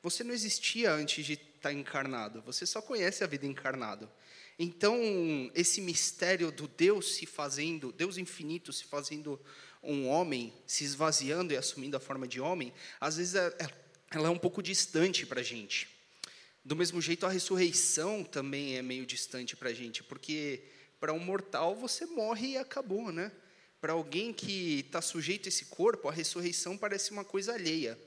Você 0.09 0.23
não 0.23 0.33
existia 0.33 0.93
antes 0.93 1.25
de 1.25 1.33
estar 1.33 1.73
encarnado, 1.73 2.41
você 2.43 2.65
só 2.65 2.81
conhece 2.81 3.25
a 3.25 3.27
vida 3.27 3.45
encarnado. 3.45 4.09
Então, 4.57 4.97
esse 5.53 5.81
mistério 5.81 6.49
do 6.49 6.65
Deus 6.65 7.15
se 7.15 7.25
fazendo, 7.25 7.91
Deus 7.91 8.17
infinito 8.17 8.71
se 8.71 8.85
fazendo 8.85 9.37
um 9.83 10.07
homem, 10.07 10.53
se 10.65 10.85
esvaziando 10.85 11.51
e 11.51 11.57
assumindo 11.57 11.97
a 11.97 11.99
forma 11.99 12.25
de 12.25 12.39
homem, 12.39 12.73
às 13.01 13.17
vezes 13.17 13.35
é, 13.35 13.47
é, 13.59 13.69
ela 14.11 14.29
é 14.29 14.31
um 14.31 14.37
pouco 14.37 14.63
distante 14.63 15.25
para 15.25 15.41
a 15.41 15.43
gente. 15.43 15.89
Do 16.63 16.73
mesmo 16.73 17.01
jeito, 17.01 17.25
a 17.25 17.29
ressurreição 17.29 18.23
também 18.23 18.77
é 18.77 18.81
meio 18.81 19.05
distante 19.05 19.57
para 19.57 19.71
a 19.71 19.73
gente, 19.73 20.05
porque 20.05 20.63
para 21.01 21.11
um 21.11 21.19
mortal 21.19 21.75
você 21.75 22.05
morre 22.05 22.51
e 22.51 22.57
acabou, 22.57 23.11
né? 23.11 23.29
Para 23.81 23.91
alguém 23.91 24.31
que 24.31 24.79
está 24.79 25.01
sujeito 25.01 25.47
a 25.47 25.49
esse 25.49 25.65
corpo, 25.65 26.07
a 26.07 26.13
ressurreição 26.13 26.77
parece 26.77 27.11
uma 27.11 27.25
coisa 27.25 27.53
alheia. 27.53 27.99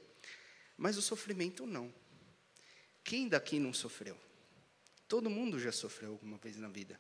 Mas 0.81 0.97
o 0.97 1.03
sofrimento 1.03 1.67
não. 1.67 1.93
Quem 3.05 3.29
daqui 3.29 3.59
não 3.59 3.71
sofreu? 3.71 4.17
Todo 5.07 5.29
mundo 5.29 5.61
já 5.61 5.71
sofreu 5.71 6.13
alguma 6.13 6.39
vez 6.39 6.57
na 6.57 6.69
vida. 6.69 6.99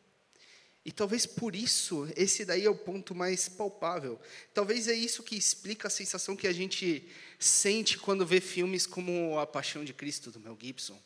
E 0.84 0.92
talvez 0.92 1.24
por 1.24 1.56
isso, 1.56 2.06
esse 2.14 2.44
daí 2.44 2.66
é 2.66 2.70
o 2.70 2.76
ponto 2.76 3.14
mais 3.14 3.48
palpável. 3.48 4.20
Talvez 4.52 4.86
é 4.86 4.92
isso 4.92 5.22
que 5.22 5.34
explica 5.34 5.88
a 5.88 5.90
sensação 5.90 6.36
que 6.36 6.46
a 6.46 6.52
gente 6.52 7.08
sente 7.38 7.96
quando 7.96 8.26
vê 8.26 8.38
filmes 8.38 8.86
como 8.86 9.38
A 9.38 9.46
Paixão 9.46 9.82
de 9.82 9.94
Cristo, 9.94 10.30
do 10.30 10.40
Mel 10.40 10.58
Gibson. 10.60 11.02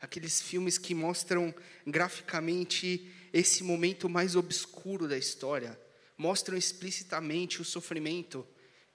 Aqueles 0.00 0.40
filmes 0.40 0.78
que 0.78 0.96
mostram 0.96 1.54
graficamente 1.86 3.08
esse 3.32 3.62
momento 3.62 4.08
mais 4.08 4.34
obscuro 4.34 5.06
da 5.06 5.16
história, 5.16 5.80
mostram 6.18 6.58
explicitamente 6.58 7.62
o 7.62 7.64
sofrimento, 7.64 8.44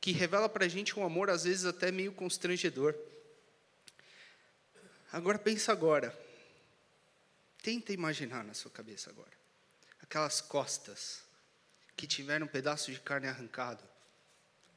que 0.06 0.12
revela 0.12 0.48
para 0.48 0.66
a 0.66 0.68
gente 0.68 1.00
um 1.00 1.04
amor 1.04 1.32
às 1.32 1.46
vezes 1.46 1.66
até 1.66 1.92
meio 1.92 2.14
constrangedor. 2.14 2.94
Agora 5.12 5.40
pensa 5.40 5.72
agora. 5.72 6.16
Tenta 7.64 7.92
imaginar 7.92 8.44
na 8.44 8.54
sua 8.54 8.70
cabeça 8.70 9.10
agora 9.10 9.32
aquelas 10.00 10.42
costas 10.42 11.24
que 11.98 12.06
tiveram 12.06 12.46
um 12.46 12.48
pedaço 12.48 12.92
de 12.92 13.00
carne 13.00 13.28
arrancado 13.28 13.84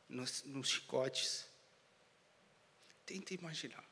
nos, 0.08 0.44
nos 0.44 0.70
chicotes. 0.70 1.44
Tenta 3.04 3.34
imaginar. 3.34 3.84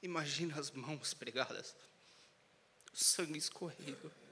Imagina 0.00 0.56
as 0.56 0.70
mãos 0.70 1.12
pregadas, 1.12 1.74
o 2.92 2.96
sangue 2.96 3.38
escorrendo, 3.38 4.06
o 4.06 4.29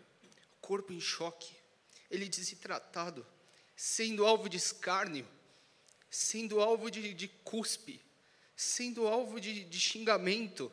corpo 0.69 0.93
em 0.93 1.01
choque, 1.01 1.57
ele 2.11 2.29
desidratado, 2.29 3.27
sendo 3.75 4.27
alvo 4.27 4.51
de 4.51 4.59
escárnio, 4.59 5.27
sendo 6.11 6.61
alvo 6.61 6.91
de, 6.91 7.15
de 7.15 7.27
cuspe, 7.43 8.03
sendo 8.55 9.09
alvo 9.09 9.41
de, 9.41 9.65
de 9.65 9.81
xingamento, 9.81 10.71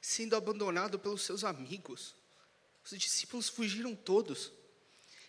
sendo 0.00 0.34
abandonado 0.34 0.98
pelos 0.98 1.20
seus 1.20 1.44
amigos. 1.44 2.14
Os 2.82 2.98
discípulos 2.98 3.50
fugiram 3.50 3.94
todos. 3.94 4.50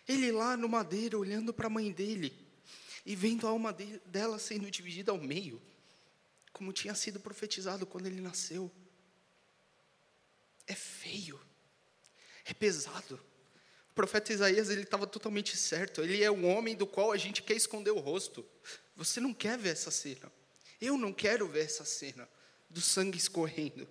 Ele 0.08 0.32
lá 0.32 0.56
no 0.56 0.66
madeiro, 0.66 1.18
olhando 1.18 1.52
para 1.52 1.66
a 1.66 1.70
mãe 1.70 1.92
dele 1.92 2.34
e 3.04 3.14
vendo 3.14 3.46
a 3.46 3.50
alma 3.50 3.76
dela 4.06 4.38
sendo 4.38 4.70
dividida 4.70 5.12
ao 5.12 5.18
meio, 5.18 5.60
como 6.50 6.72
tinha 6.72 6.94
sido 6.94 7.20
profetizado 7.20 7.84
quando 7.84 8.06
ele 8.06 8.22
nasceu. 8.22 8.72
É 10.66 10.74
feio, 10.74 11.38
é 12.50 12.54
pesado. 12.54 13.20
O 13.90 13.94
profeta 13.94 14.32
Isaías 14.32 14.70
ele 14.70 14.82
estava 14.82 15.06
totalmente 15.06 15.56
certo. 15.56 16.02
Ele 16.02 16.22
é 16.22 16.30
um 16.30 16.46
homem 16.46 16.76
do 16.76 16.86
qual 16.86 17.12
a 17.12 17.16
gente 17.16 17.42
quer 17.42 17.54
esconder 17.54 17.90
o 17.90 17.98
rosto. 17.98 18.46
Você 18.96 19.20
não 19.20 19.34
quer 19.34 19.58
ver 19.58 19.70
essa 19.70 19.90
cena. 19.90 20.30
Eu 20.80 20.96
não 20.96 21.12
quero 21.12 21.46
ver 21.48 21.64
essa 21.64 21.84
cena 21.84 22.28
do 22.68 22.80
sangue 22.80 23.18
escorrendo. 23.18 23.86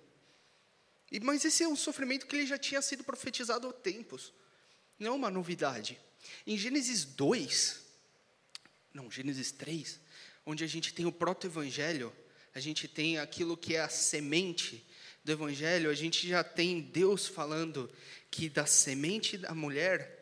E, 1.10 1.20
mas 1.20 1.44
esse 1.44 1.62
é 1.62 1.68
um 1.68 1.76
sofrimento 1.76 2.26
que 2.26 2.36
ele 2.36 2.46
já 2.46 2.58
tinha 2.58 2.80
sido 2.80 3.04
profetizado 3.04 3.68
há 3.68 3.72
tempos. 3.72 4.32
Não 4.98 5.08
é 5.08 5.10
uma 5.10 5.30
novidade. 5.30 5.98
Em 6.46 6.56
Gênesis 6.56 7.04
2, 7.04 7.80
não, 8.92 9.10
Gênesis 9.10 9.52
3, 9.52 10.00
onde 10.44 10.64
a 10.64 10.66
gente 10.66 10.92
tem 10.92 11.06
o 11.06 11.12
proto-evangelho, 11.12 12.12
a 12.54 12.60
gente 12.60 12.88
tem 12.88 13.18
aquilo 13.18 13.56
que 13.56 13.76
é 13.76 13.80
a 13.80 13.88
semente 13.88 14.84
do 15.24 15.32
evangelho, 15.32 15.90
a 15.90 15.94
gente 15.94 16.28
já 16.28 16.42
tem 16.42 16.80
Deus 16.80 17.26
falando 17.26 17.90
que 18.30 18.48
da 18.48 18.66
semente 18.66 19.36
da 19.36 19.54
mulher 19.54 20.18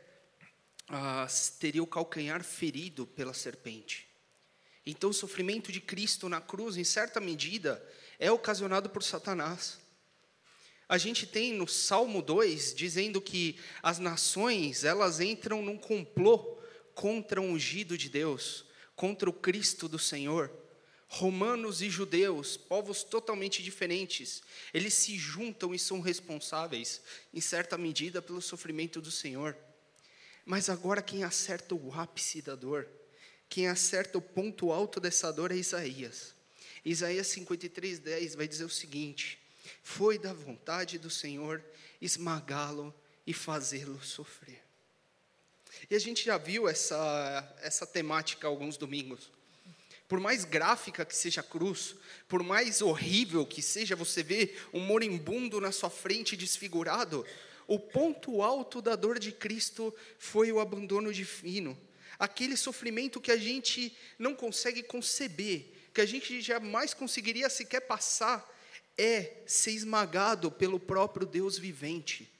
ah, 0.88 1.26
teria 1.60 1.82
o 1.82 1.86
calcanhar 1.86 2.42
ferido 2.42 3.06
pela 3.06 3.34
serpente. 3.34 4.08
Então, 4.86 5.10
o 5.10 5.14
sofrimento 5.14 5.70
de 5.70 5.80
Cristo 5.80 6.28
na 6.28 6.40
cruz, 6.40 6.78
em 6.78 6.84
certa 6.84 7.20
medida, 7.20 7.84
é 8.18 8.32
ocasionado 8.32 8.88
por 8.88 9.02
Satanás. 9.02 9.78
A 10.88 10.96
gente 10.96 11.26
tem 11.26 11.52
no 11.52 11.68
Salmo 11.68 12.22
2 12.22 12.74
dizendo 12.74 13.20
que 13.20 13.60
as 13.82 13.98
nações, 13.98 14.84
elas 14.84 15.20
entram 15.20 15.60
num 15.60 15.76
complô 15.76 16.58
contra 16.94 17.40
o 17.40 17.44
ungido 17.44 17.98
de 17.98 18.08
Deus, 18.08 18.64
contra 18.96 19.28
o 19.28 19.32
Cristo 19.32 19.86
do 19.86 19.98
Senhor. 19.98 20.50
Romanos 21.08 21.80
e 21.80 21.88
judeus, 21.88 22.56
povos 22.56 23.02
totalmente 23.02 23.62
diferentes, 23.62 24.42
eles 24.74 24.94
se 24.94 25.16
juntam 25.16 25.74
e 25.74 25.78
são 25.78 26.00
responsáveis, 26.00 27.00
em 27.32 27.40
certa 27.40 27.78
medida, 27.78 28.20
pelo 28.20 28.42
sofrimento 28.42 29.00
do 29.00 29.10
Senhor. 29.10 29.56
Mas 30.44 30.68
agora 30.68 31.02
quem 31.02 31.24
acerta 31.24 31.74
o 31.74 31.92
ápice 31.92 32.42
da 32.42 32.54
dor 32.54 32.88
quem 33.48 33.66
acerta 33.66 34.18
o 34.18 34.22
ponto 34.22 34.70
alto 34.70 35.00
dessa 35.00 35.32
dor 35.32 35.50
é 35.50 35.56
Isaías. 35.56 36.34
Isaías 36.84 37.26
53, 37.28 37.98
10 37.98 38.34
vai 38.34 38.46
dizer 38.46 38.64
o 38.64 38.70
seguinte: 38.70 39.38
Foi 39.82 40.18
da 40.18 40.32
vontade 40.32 40.98
do 40.98 41.10
Senhor 41.10 41.64
esmagá-lo 42.00 42.94
e 43.26 43.32
fazê-lo 43.32 44.02
sofrer. 44.02 44.62
E 45.90 45.94
a 45.94 45.98
gente 45.98 46.24
já 46.24 46.36
viu 46.36 46.68
essa, 46.68 47.56
essa 47.60 47.86
temática 47.86 48.46
alguns 48.46 48.76
domingos. 48.76 49.30
Por 50.08 50.18
mais 50.18 50.44
gráfica 50.44 51.04
que 51.04 51.14
seja 51.14 51.42
a 51.42 51.44
cruz, 51.44 51.94
por 52.26 52.42
mais 52.42 52.80
horrível 52.80 53.44
que 53.44 53.60
seja 53.60 53.94
você 53.94 54.22
ver 54.22 54.58
um 54.72 54.80
moribundo 54.80 55.60
na 55.60 55.70
sua 55.70 55.90
frente 55.90 56.36
desfigurado, 56.36 57.24
o 57.66 57.78
ponto 57.78 58.42
alto 58.42 58.80
da 58.80 58.96
dor 58.96 59.18
de 59.18 59.30
Cristo 59.30 59.94
foi 60.18 60.50
o 60.50 60.58
abandono 60.58 61.12
divino 61.12 61.78
aquele 62.18 62.56
sofrimento 62.56 63.20
que 63.20 63.30
a 63.30 63.36
gente 63.36 63.96
não 64.18 64.34
consegue 64.34 64.82
conceber, 64.82 65.66
que 65.94 66.00
a 66.00 66.06
gente 66.06 66.40
jamais 66.40 66.92
conseguiria 66.92 67.48
sequer 67.48 67.80
passar, 67.82 68.46
é 68.96 69.42
ser 69.46 69.70
esmagado 69.70 70.50
pelo 70.50 70.80
próprio 70.80 71.24
Deus 71.24 71.56
vivente, 71.56 72.30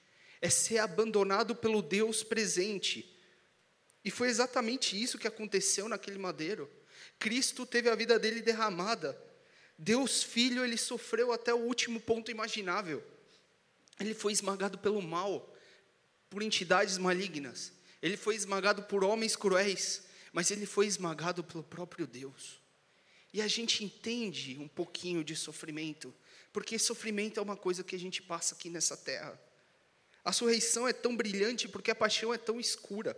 é 0.41 0.51
ser 0.51 0.79
abandonado 0.79 1.55
pelo 1.55 1.81
Deus 1.81 2.25
presente. 2.25 3.17
E 4.05 4.11
foi 4.11 4.29
exatamente 4.29 5.01
isso 5.01 5.19
que 5.19 5.29
aconteceu 5.29 5.89
naquele 5.89 6.19
madeiro. 6.19 6.69
Cristo 7.19 7.67
teve 7.67 7.89
a 7.89 7.95
vida 7.95 8.19
dele 8.19 8.41
derramada. 8.41 9.21
Deus 9.77 10.23
Filho, 10.23 10.65
ele 10.65 10.77
sofreu 10.77 11.33
até 11.33 11.55
o 11.55 11.59
último 11.59 12.01
ponto 12.01 12.31
imaginável. 12.31 13.03
Ele 14.01 14.15
foi 14.15 14.33
esmagado 14.33 14.79
pelo 14.79 15.03
mal, 15.03 15.55
por 16.31 16.43
entidades 16.43 16.99
malignas. 16.99 17.73
Ele 18.01 18.17
foi 18.17 18.35
esmagado 18.35 18.83
por 18.85 19.03
homens 19.03 19.35
cruéis, 19.35 20.03
mas 20.33 20.51
ele 20.51 20.67
foi 20.67 20.87
esmagado 20.87 21.43
pelo 21.43 21.65
próprio 21.65 22.07
Deus. 22.07 22.61
E 23.33 23.43
a 23.43 23.49
gente 23.49 23.85
entende 23.85 24.57
um 24.59 24.69
pouquinho 24.69 25.23
de 25.23 25.37
sofrimento, 25.37 26.15
porque 26.53 26.79
sofrimento 26.79 27.39
é 27.39 27.43
uma 27.43 27.57
coisa 27.57 27.85
que 27.85 27.95
a 27.95 27.99
gente 27.99 28.23
passa 28.23 28.55
aqui 28.55 28.71
nessa 28.71 28.97
terra. 28.97 29.39
A 30.25 30.31
ressurreição 30.31 30.87
é 30.87 30.93
tão 30.93 31.17
brilhante 31.17 31.69
porque 31.69 31.91
a 31.91 31.95
paixão 31.95 32.33
é 32.33 32.39
tão 32.39 32.59
escura. 32.61 33.17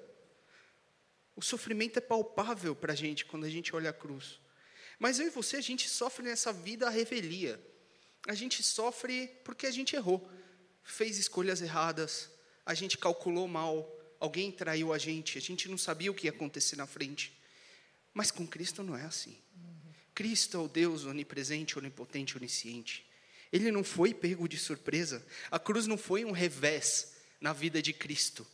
O 1.41 1.43
sofrimento 1.43 1.97
é 1.97 2.03
palpável 2.03 2.77
para 2.77 2.93
a 2.93 2.95
gente 2.95 3.25
quando 3.25 3.47
a 3.47 3.49
gente 3.49 3.75
olha 3.75 3.89
a 3.89 3.95
cruz. 3.95 4.39
Mas 4.99 5.19
eu 5.19 5.27
e 5.27 5.31
você, 5.31 5.57
a 5.57 5.63
gente 5.63 5.89
sofre 5.89 6.23
nessa 6.23 6.53
vida 6.53 6.87
a 6.87 6.91
revelia. 6.91 7.59
A 8.29 8.35
gente 8.35 8.63
sofre 8.63 9.27
porque 9.43 9.67
a 9.67 9.71
gente 9.71 9.97
errou, 9.97 10.31
fez 10.85 11.17
escolhas 11.17 11.63
erradas, 11.63 12.29
a 12.67 12.75
gente 12.75 12.99
calculou 12.99 13.49
mal, 13.49 13.91
alguém 14.21 14.53
traiu 14.53 14.93
a 14.93 14.99
gente, 14.99 15.39
a 15.39 15.41
gente 15.41 15.67
não 15.67 15.79
sabia 15.79 16.11
o 16.11 16.15
que 16.15 16.27
ia 16.27 16.31
acontecer 16.31 16.77
na 16.77 16.87
frente. 16.87 17.35
Mas 18.13 18.31
com 18.31 18.47
Cristo 18.47 18.83
não 18.83 18.95
é 18.95 19.07
assim. 19.07 19.39
Cristo 20.15 20.59
é 20.59 20.61
o 20.61 20.69
Deus 20.69 21.07
onipresente, 21.07 21.79
onipotente, 21.79 22.37
onisciente. 22.37 23.11
Ele 23.51 23.73
não 23.73 23.83
foi 23.83 24.13
pego 24.13 24.47
de 24.47 24.59
surpresa. 24.59 25.27
A 25.51 25.59
cruz 25.59 25.87
não 25.87 25.97
foi 25.97 26.23
um 26.23 26.33
revés 26.33 27.15
na 27.41 27.55
vida 27.55 27.81
de 27.81 27.95
Cristo. 27.95 28.47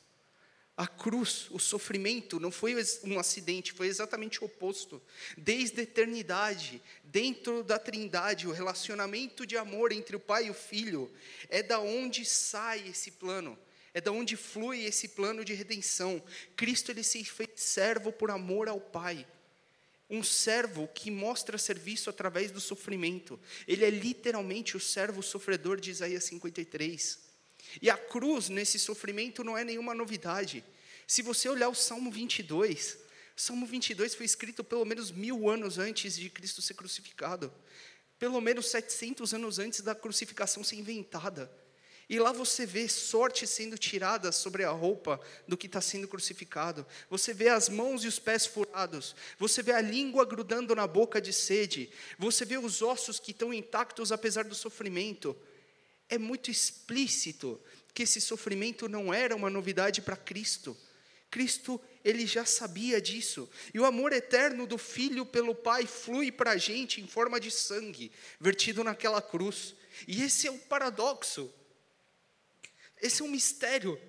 A 0.77 0.87
cruz, 0.87 1.47
o 1.51 1.59
sofrimento, 1.59 2.39
não 2.39 2.51
foi 2.51 2.77
um 3.03 3.19
acidente, 3.19 3.73
foi 3.73 3.87
exatamente 3.87 4.43
o 4.43 4.47
oposto. 4.47 5.01
Desde 5.37 5.81
a 5.81 5.83
eternidade, 5.83 6.83
dentro 7.03 7.65
da 7.65 7.79
Trindade, 7.79 8.47
o 8.47 8.53
relacionamento 8.53 9.47
de 9.47 9.57
amor 9.57 9.91
entre 9.91 10.17
o 10.17 10.21
Pai 10.21 10.47
e 10.47 10.51
o 10.51 10.55
Filho, 10.55 11.11
é 11.49 11.63
da 11.63 11.81
onde 11.81 12.27
sai 12.27 12.89
esse 12.89 13.13
plano, 13.13 13.59
é 13.95 14.03
da 14.03 14.13
onde 14.13 14.37
flui 14.37 14.85
esse 14.85 15.09
plano 15.09 15.43
de 15.45 15.55
redenção. 15.55 16.23
Cristo 16.55 16.91
ele 16.91 17.03
se 17.03 17.25
fez 17.25 17.49
servo 17.57 18.13
por 18.13 18.31
amor 18.31 18.69
ao 18.69 18.81
Pai 18.81 19.27
um 20.09 20.23
servo 20.23 20.89
que 20.89 21.11
mostra 21.11 21.59
serviço 21.59 22.09
através 22.09 22.53
do 22.53 22.61
sofrimento. 22.61 23.39
Ele 23.67 23.85
é 23.85 23.91
literalmente 23.91 24.77
o 24.77 24.81
servo 24.81 25.23
sofredor 25.23 25.81
de 25.81 25.91
Isaías 25.91 26.25
53. 26.25 27.26
E 27.81 27.91
a 27.91 27.97
cruz, 27.97 28.49
nesse 28.49 28.79
sofrimento, 28.79 29.45
não 29.45 29.57
é 29.57 29.65
nenhuma 29.65 29.95
novidade. 29.95 30.65
Se 31.07 31.23
você 31.23 31.49
olhar 31.49 31.69
o 31.69 31.75
Salmo 31.75 32.11
22, 32.11 32.99
o 33.37 33.41
Salmo 33.41 33.67
22 33.67 34.15
foi 34.15 34.25
escrito 34.27 34.65
pelo 34.65 34.85
menos 34.85 35.11
mil 35.11 35.49
anos 35.49 35.79
antes 35.79 36.17
de 36.17 36.31
Cristo 36.31 36.63
ser 36.63 36.75
crucificado. 36.75 37.53
Pelo 38.19 38.41
menos 38.41 38.71
700 38.71 39.35
anos 39.35 39.59
antes 39.59 39.83
da 39.83 39.95
crucificação 39.95 40.65
ser 40.65 40.77
inventada. 40.77 41.51
E 42.09 42.21
lá 42.21 42.31
você 42.31 42.65
vê 42.65 42.89
sorte 42.89 43.47
sendo 43.47 43.77
tirada 43.77 44.31
sobre 44.31 44.63
a 44.63 44.71
roupa 44.71 45.21
do 45.47 45.57
que 45.57 45.67
está 45.67 45.81
sendo 45.81 46.07
crucificado. 46.07 46.87
Você 47.11 47.35
vê 47.35 47.49
as 47.49 47.69
mãos 47.69 48.05
e 48.05 48.09
os 48.09 48.19
pés 48.19 48.47
furados. 48.47 49.15
Você 49.39 49.61
vê 49.61 49.73
a 49.73 49.81
língua 49.81 50.25
grudando 50.25 50.75
na 50.75 50.87
boca 50.87 51.21
de 51.21 51.33
sede. 51.33 51.91
Você 52.17 52.45
vê 52.45 52.59
os 52.59 52.81
ossos 52.81 53.19
que 53.19 53.33
estão 53.33 53.53
intactos 53.53 54.13
apesar 54.13 54.45
do 54.45 54.55
sofrimento. 54.55 55.37
É 56.09 56.19
muito 56.19 56.51
explícito 56.51 57.61
que 57.93 58.03
esse 58.03 58.21
sofrimento 58.21 58.89
não 58.89 59.13
era 59.13 59.35
uma 59.35 59.51
novidade 59.51 60.03
para 60.03 60.17
Cristo. 60.17 60.77
Cristo, 61.31 61.81
ele 62.05 62.27
já 62.27 62.45
sabia 62.45 63.01
disso. 63.01 63.49
E 63.75 63.81
o 63.81 63.85
amor 63.85 64.13
eterno 64.13 64.67
do 64.67 64.79
Filho 64.79 65.27
pelo 65.27 65.55
Pai 65.55 65.87
flui 65.87 66.31
para 66.31 66.53
a 66.53 66.57
gente 66.57 67.01
em 67.01 67.07
forma 67.07 67.41
de 67.41 67.51
sangue, 67.51 68.13
vertido 68.41 68.85
naquela 68.85 69.21
cruz. 69.21 69.75
E 70.07 70.23
esse 70.23 70.47
é 70.47 70.51
o 70.51 70.59
paradoxo. 70.59 71.53
Esse 73.01 73.23
é 73.23 73.25
um 73.25 73.29
mistério. 73.29 74.01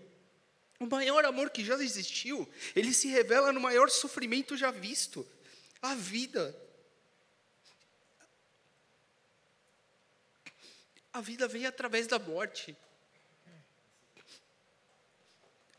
O 0.80 0.86
maior 0.86 1.26
amor 1.26 1.50
que 1.50 1.66
já 1.66 1.76
existiu, 1.82 2.48
ele 2.76 2.94
se 2.94 3.08
revela 3.08 3.52
no 3.52 3.60
maior 3.60 3.90
sofrimento 3.90 4.56
já 4.56 4.70
visto 4.70 5.28
a 5.82 5.96
vida. 5.96 6.56
A 11.18 11.22
vida 11.22 11.48
vem 11.48 11.66
através 11.66 12.06
da 12.06 12.20
morte. 12.20 12.78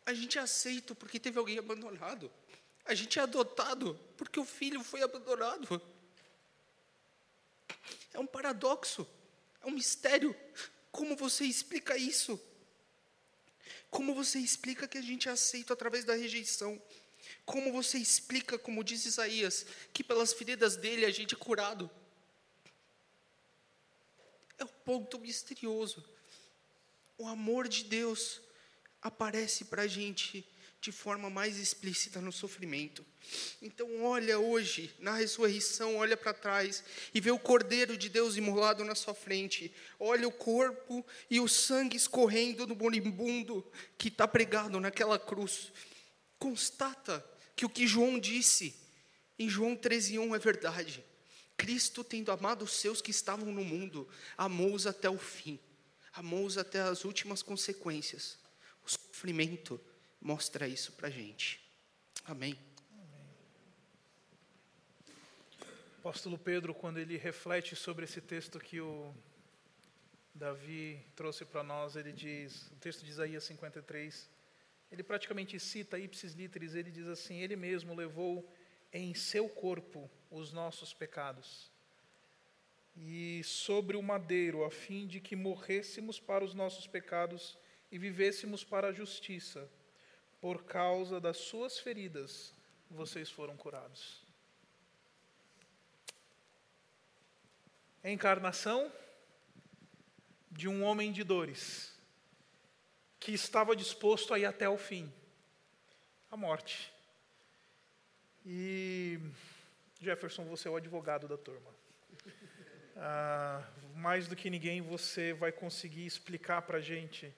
A 0.04 0.12
gente 0.12 0.36
é 0.36 0.40
aceito 0.40 0.96
porque 0.96 1.20
teve 1.20 1.38
alguém 1.38 1.56
abandonado. 1.56 2.28
A 2.84 2.92
gente 2.92 3.20
é 3.20 3.22
adotado 3.22 3.94
porque 4.16 4.40
o 4.40 4.44
filho 4.44 4.82
foi 4.82 5.00
abandonado. 5.00 5.80
É 8.12 8.18
um 8.18 8.26
paradoxo, 8.26 9.06
é 9.62 9.68
um 9.68 9.70
mistério. 9.70 10.34
Como 10.90 11.14
você 11.14 11.44
explica 11.44 11.96
isso? 11.96 12.40
Como 13.90 14.16
você 14.16 14.40
explica 14.40 14.88
que 14.88 14.98
a 14.98 15.02
gente 15.02 15.28
é 15.28 15.30
aceito 15.30 15.72
através 15.72 16.04
da 16.04 16.14
rejeição? 16.14 16.82
Como 17.46 17.72
você 17.72 17.96
explica, 17.96 18.58
como 18.58 18.82
diz 18.82 19.06
Isaías, 19.06 19.64
que 19.92 20.02
pelas 20.02 20.32
feridas 20.32 20.74
dele 20.74 21.06
a 21.06 21.12
gente 21.12 21.36
é 21.36 21.38
curado? 21.38 21.88
É 24.58 24.64
o 24.64 24.68
ponto 24.68 25.18
misterioso. 25.18 26.04
O 27.16 27.26
amor 27.26 27.68
de 27.68 27.84
Deus 27.84 28.40
aparece 29.00 29.64
para 29.64 29.82
a 29.82 29.86
gente 29.86 30.46
de 30.80 30.92
forma 30.92 31.28
mais 31.28 31.58
explícita 31.58 32.20
no 32.20 32.30
sofrimento. 32.30 33.04
Então, 33.60 34.04
olha 34.04 34.38
hoje, 34.38 34.94
na 35.00 35.14
ressurreição, 35.16 35.96
olha 35.96 36.16
para 36.16 36.32
trás 36.32 36.84
e 37.12 37.20
vê 37.20 37.30
o 37.30 37.38
Cordeiro 37.38 37.96
de 37.96 38.08
Deus 38.08 38.36
imolado 38.36 38.84
na 38.84 38.94
sua 38.94 39.14
frente. 39.14 39.72
Olha 39.98 40.28
o 40.28 40.32
corpo 40.32 41.04
e 41.28 41.40
o 41.40 41.48
sangue 41.48 41.96
escorrendo 41.96 42.66
do 42.66 42.76
moribundo 42.76 43.66
que 43.96 44.08
está 44.08 44.26
pregado 44.28 44.78
naquela 44.78 45.18
cruz. 45.18 45.72
Constata 46.38 47.24
que 47.56 47.66
o 47.66 47.68
que 47.68 47.86
João 47.86 48.18
disse 48.18 48.74
em 49.36 49.48
João 49.48 49.76
13,1 49.76 50.36
é 50.36 50.38
verdade. 50.38 51.04
Cristo, 51.58 52.04
tendo 52.04 52.30
amado 52.30 52.64
os 52.64 52.72
seus 52.72 53.02
que 53.02 53.10
estavam 53.10 53.52
no 53.52 53.64
mundo, 53.64 54.08
amou-os 54.36 54.86
até 54.86 55.10
o 55.10 55.18
fim, 55.18 55.58
amou-os 56.14 56.56
até 56.56 56.80
as 56.80 57.04
últimas 57.04 57.42
consequências. 57.42 58.38
O 58.86 58.88
sofrimento 58.88 59.78
mostra 60.20 60.68
isso 60.68 60.92
para 60.92 61.08
a 61.08 61.10
gente. 61.10 61.60
Amém. 62.24 62.56
apóstolo 65.98 66.38
Pedro, 66.38 66.72
quando 66.72 66.98
ele 66.98 67.18
reflete 67.18 67.74
sobre 67.76 68.04
esse 68.04 68.20
texto 68.20 68.58
que 68.58 68.80
o 68.80 69.12
Davi 70.34 71.04
trouxe 71.16 71.44
para 71.44 71.62
nós, 71.62 71.96
ele 71.96 72.12
diz, 72.12 72.70
o 72.70 72.76
texto 72.76 73.04
de 73.04 73.10
Isaías 73.10 73.44
53, 73.44 74.30
ele 74.90 75.02
praticamente 75.02 75.58
cita 75.58 75.98
ipsis 75.98 76.32
literis, 76.32 76.74
ele 76.74 76.90
diz 76.90 77.06
assim: 77.08 77.40
Ele 77.40 77.56
mesmo 77.56 77.94
levou 77.94 78.50
em 78.92 79.12
seu 79.12 79.48
corpo 79.48 80.10
os 80.30 80.52
nossos 80.52 80.92
pecados, 80.92 81.70
e 82.96 83.42
sobre 83.44 83.96
o 83.96 84.02
madeiro, 84.02 84.64
a 84.64 84.70
fim 84.70 85.06
de 85.06 85.20
que 85.20 85.36
morrêssemos 85.36 86.18
para 86.18 86.44
os 86.44 86.52
nossos 86.52 86.86
pecados 86.86 87.56
e 87.92 87.98
vivêssemos 87.98 88.64
para 88.64 88.88
a 88.88 88.92
justiça. 88.92 89.70
Por 90.40 90.64
causa 90.64 91.20
das 91.20 91.36
suas 91.36 91.78
feridas, 91.78 92.52
vocês 92.90 93.30
foram 93.30 93.56
curados. 93.56 94.26
encarnação 98.10 98.90
de 100.50 100.66
um 100.66 100.82
homem 100.82 101.12
de 101.12 101.22
dores, 101.22 101.92
que 103.20 103.32
estava 103.32 103.76
disposto 103.76 104.32
a 104.32 104.38
ir 104.38 104.46
até 104.46 104.68
o 104.68 104.78
fim 104.78 105.12
a 106.30 106.36
morte. 106.36 106.92
E 108.44 109.18
Jefferson, 110.00 110.44
você 110.44 110.68
é 110.68 110.70
o 110.70 110.76
advogado 110.76 111.26
da 111.26 111.36
turma. 111.36 111.74
Ah, 112.96 113.68
mais 113.94 114.26
do 114.26 114.34
que 114.34 114.50
ninguém, 114.50 114.80
você 114.80 115.32
vai 115.32 115.52
conseguir 115.52 116.06
explicar 116.06 116.62
para 116.62 116.78
a 116.78 116.80
gente 116.80 117.32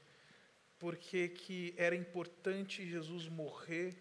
por 0.79 0.97
que, 0.97 1.29
que 1.29 1.75
era 1.77 1.95
importante 1.95 2.89
Jesus 2.89 3.29
morrer 3.29 3.95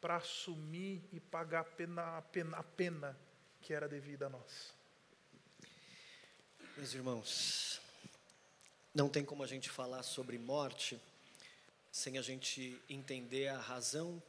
para 0.00 0.16
assumir 0.16 1.08
e 1.12 1.20
pagar 1.20 1.60
a 1.60 1.64
pena, 1.64 2.18
a 2.18 2.22
pena, 2.22 2.56
a 2.56 2.62
pena 2.62 3.18
que 3.60 3.72
era 3.72 3.88
devida 3.88 4.26
a 4.26 4.28
nós. 4.28 4.74
Meus 6.76 6.94
irmãos, 6.94 7.80
não 8.94 9.08
tem 9.08 9.24
como 9.24 9.42
a 9.42 9.46
gente 9.46 9.68
falar 9.68 10.02
sobre 10.02 10.38
morte 10.38 11.00
sem 11.92 12.18
a 12.18 12.22
gente 12.22 12.80
entender 12.88 13.48
a 13.48 13.58
razão 13.58 14.22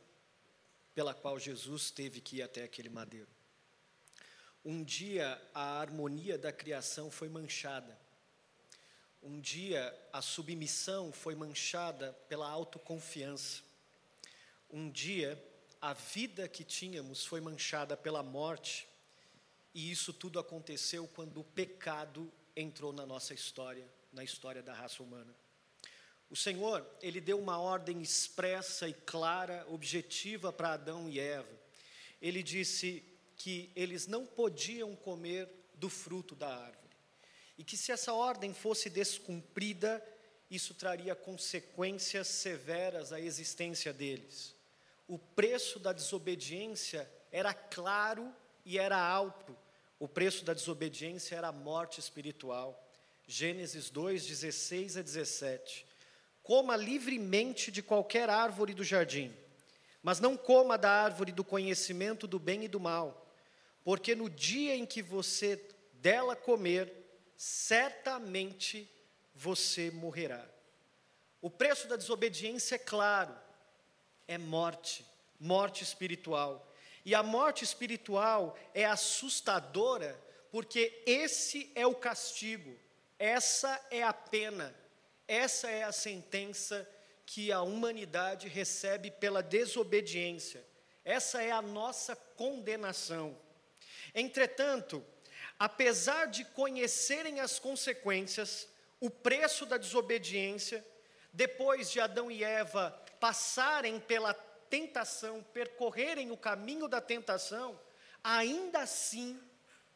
pela 0.93 1.13
qual 1.13 1.39
Jesus 1.39 1.89
teve 1.89 2.19
que 2.21 2.37
ir 2.37 2.41
até 2.41 2.63
aquele 2.63 2.89
madeiro. 2.89 3.29
Um 4.63 4.83
dia 4.83 5.41
a 5.53 5.79
harmonia 5.79 6.37
da 6.37 6.51
criação 6.51 7.09
foi 7.09 7.27
manchada. 7.29 7.97
Um 9.23 9.39
dia 9.39 9.95
a 10.13 10.21
submissão 10.21 11.11
foi 11.11 11.35
manchada 11.35 12.13
pela 12.29 12.47
autoconfiança. 12.47 13.63
Um 14.69 14.89
dia 14.89 15.41
a 15.81 15.93
vida 15.93 16.47
que 16.47 16.63
tínhamos 16.63 17.25
foi 17.25 17.41
manchada 17.41 17.97
pela 17.97 18.21
morte, 18.21 18.87
e 19.73 19.89
isso 19.89 20.13
tudo 20.13 20.39
aconteceu 20.39 21.07
quando 21.07 21.39
o 21.39 21.43
pecado 21.43 22.31
entrou 22.55 22.93
na 22.93 23.05
nossa 23.05 23.33
história, 23.33 23.87
na 24.13 24.23
história 24.23 24.61
da 24.61 24.73
raça 24.73 25.01
humana. 25.01 25.33
O 26.29 26.35
Senhor, 26.35 26.87
ele 27.01 27.19
deu 27.19 27.39
uma 27.39 27.57
ordem 27.57 28.01
expressa 28.01 28.87
e 28.87 28.93
clara, 28.93 29.65
objetiva 29.69 30.53
para 30.53 30.73
Adão 30.73 31.09
e 31.09 31.19
Eva. 31.19 31.59
Ele 32.21 32.43
disse 32.43 33.03
que 33.41 33.71
eles 33.75 34.05
não 34.05 34.23
podiam 34.23 34.95
comer 34.95 35.49
do 35.73 35.89
fruto 35.89 36.35
da 36.35 36.47
árvore. 36.47 36.77
E 37.57 37.63
que 37.63 37.75
se 37.75 37.91
essa 37.91 38.13
ordem 38.13 38.53
fosse 38.53 38.87
descumprida, 38.87 40.03
isso 40.49 40.75
traria 40.75 41.15
consequências 41.15 42.27
severas 42.27 43.11
à 43.11 43.19
existência 43.19 43.91
deles. 43.91 44.53
O 45.07 45.17
preço 45.17 45.79
da 45.79 45.91
desobediência 45.91 47.11
era 47.31 47.51
claro 47.51 48.31
e 48.63 48.77
era 48.77 48.99
alto. 48.99 49.57
O 49.99 50.07
preço 50.07 50.45
da 50.45 50.53
desobediência 50.53 51.35
era 51.35 51.47
a 51.47 51.51
morte 51.51 51.99
espiritual. 51.99 52.87
Gênesis 53.27 53.89
2, 53.89 54.23
16 54.23 54.97
a 54.97 55.01
17. 55.01 55.87
Coma 56.43 56.75
livremente 56.75 57.71
de 57.71 57.81
qualquer 57.81 58.29
árvore 58.29 58.75
do 58.75 58.83
jardim, 58.83 59.33
mas 60.03 60.19
não 60.19 60.37
coma 60.37 60.77
da 60.77 60.91
árvore 60.91 61.31
do 61.31 61.43
conhecimento 61.43 62.27
do 62.27 62.37
bem 62.37 62.65
e 62.65 62.67
do 62.67 62.79
mal, 62.79 63.30
porque 63.83 64.15
no 64.15 64.29
dia 64.29 64.75
em 64.75 64.85
que 64.85 65.01
você 65.01 65.59
dela 65.93 66.35
comer, 66.35 66.91
certamente 67.35 68.89
você 69.33 69.89
morrerá. 69.91 70.47
O 71.41 71.49
preço 71.49 71.87
da 71.87 71.95
desobediência 71.95 72.75
é 72.75 72.79
claro, 72.79 73.35
é 74.27 74.37
morte, 74.37 75.05
morte 75.39 75.83
espiritual. 75.83 76.71
E 77.03 77.15
a 77.15 77.23
morte 77.23 77.63
espiritual 77.63 78.55
é 78.73 78.85
assustadora, 78.85 80.19
porque 80.51 81.01
esse 81.05 81.71
é 81.73 81.87
o 81.87 81.95
castigo, 81.95 82.77
essa 83.17 83.83
é 83.89 84.03
a 84.03 84.13
pena, 84.13 84.75
essa 85.27 85.69
é 85.69 85.83
a 85.83 85.91
sentença 85.91 86.87
que 87.25 87.51
a 87.51 87.61
humanidade 87.61 88.47
recebe 88.47 89.09
pela 89.09 89.41
desobediência. 89.41 90.63
Essa 91.03 91.41
é 91.41 91.49
a 91.49 91.61
nossa 91.61 92.15
condenação. 92.15 93.35
Entretanto, 94.13 95.03
apesar 95.57 96.25
de 96.25 96.43
conhecerem 96.45 97.39
as 97.39 97.59
consequências, 97.59 98.67
o 98.99 99.09
preço 99.09 99.65
da 99.65 99.77
desobediência, 99.77 100.85
depois 101.33 101.89
de 101.89 101.99
Adão 101.99 102.29
e 102.29 102.43
Eva 102.43 102.91
passarem 103.19 103.99
pela 103.99 104.33
tentação, 104.33 105.43
percorrerem 105.53 106.31
o 106.31 106.37
caminho 106.37 106.87
da 106.87 107.01
tentação, 107.01 107.79
ainda 108.23 108.79
assim 108.79 109.39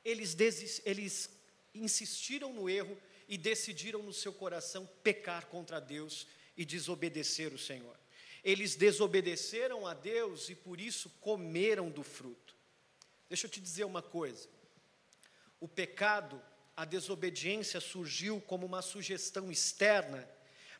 eles, 0.04 0.38
eles 0.86 1.30
insistiram 1.74 2.54
no 2.54 2.70
erro 2.70 2.98
e 3.28 3.38
decidiram 3.38 4.04
no 4.04 4.14
seu 4.14 4.32
coração 4.32 4.88
pecar 5.04 5.48
contra 5.48 5.82
Deus 5.82 6.28
e 6.56 6.64
desobedecer 6.64 7.54
o 7.54 7.58
Senhor. 7.58 7.98
Eles 8.44 8.76
desobedeceram 8.76 9.88
a 9.88 9.94
Deus 9.94 10.50
e 10.50 10.56
por 10.56 10.80
isso 10.80 11.10
comeram 11.20 11.90
do 11.90 12.04
fruto. 12.04 12.55
Deixa 13.28 13.48
eu 13.48 13.50
te 13.50 13.60
dizer 13.60 13.84
uma 13.84 14.02
coisa: 14.02 14.48
o 15.60 15.68
pecado, 15.68 16.42
a 16.76 16.86
desobediência 16.86 17.80
surgiu 17.80 18.42
como 18.42 18.66
uma 18.66 18.82
sugestão 18.82 19.52
externa 19.52 20.30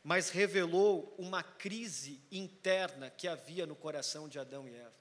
mas 0.06 0.30
revelou 0.30 1.12
uma 1.18 1.42
crise 1.42 2.22
interna 2.30 3.10
que 3.10 3.26
havia 3.26 3.66
no 3.66 3.74
coração 3.74 4.28
de 4.28 4.38
Adão 4.38 4.68
e 4.68 4.72
Eva. 4.72 4.94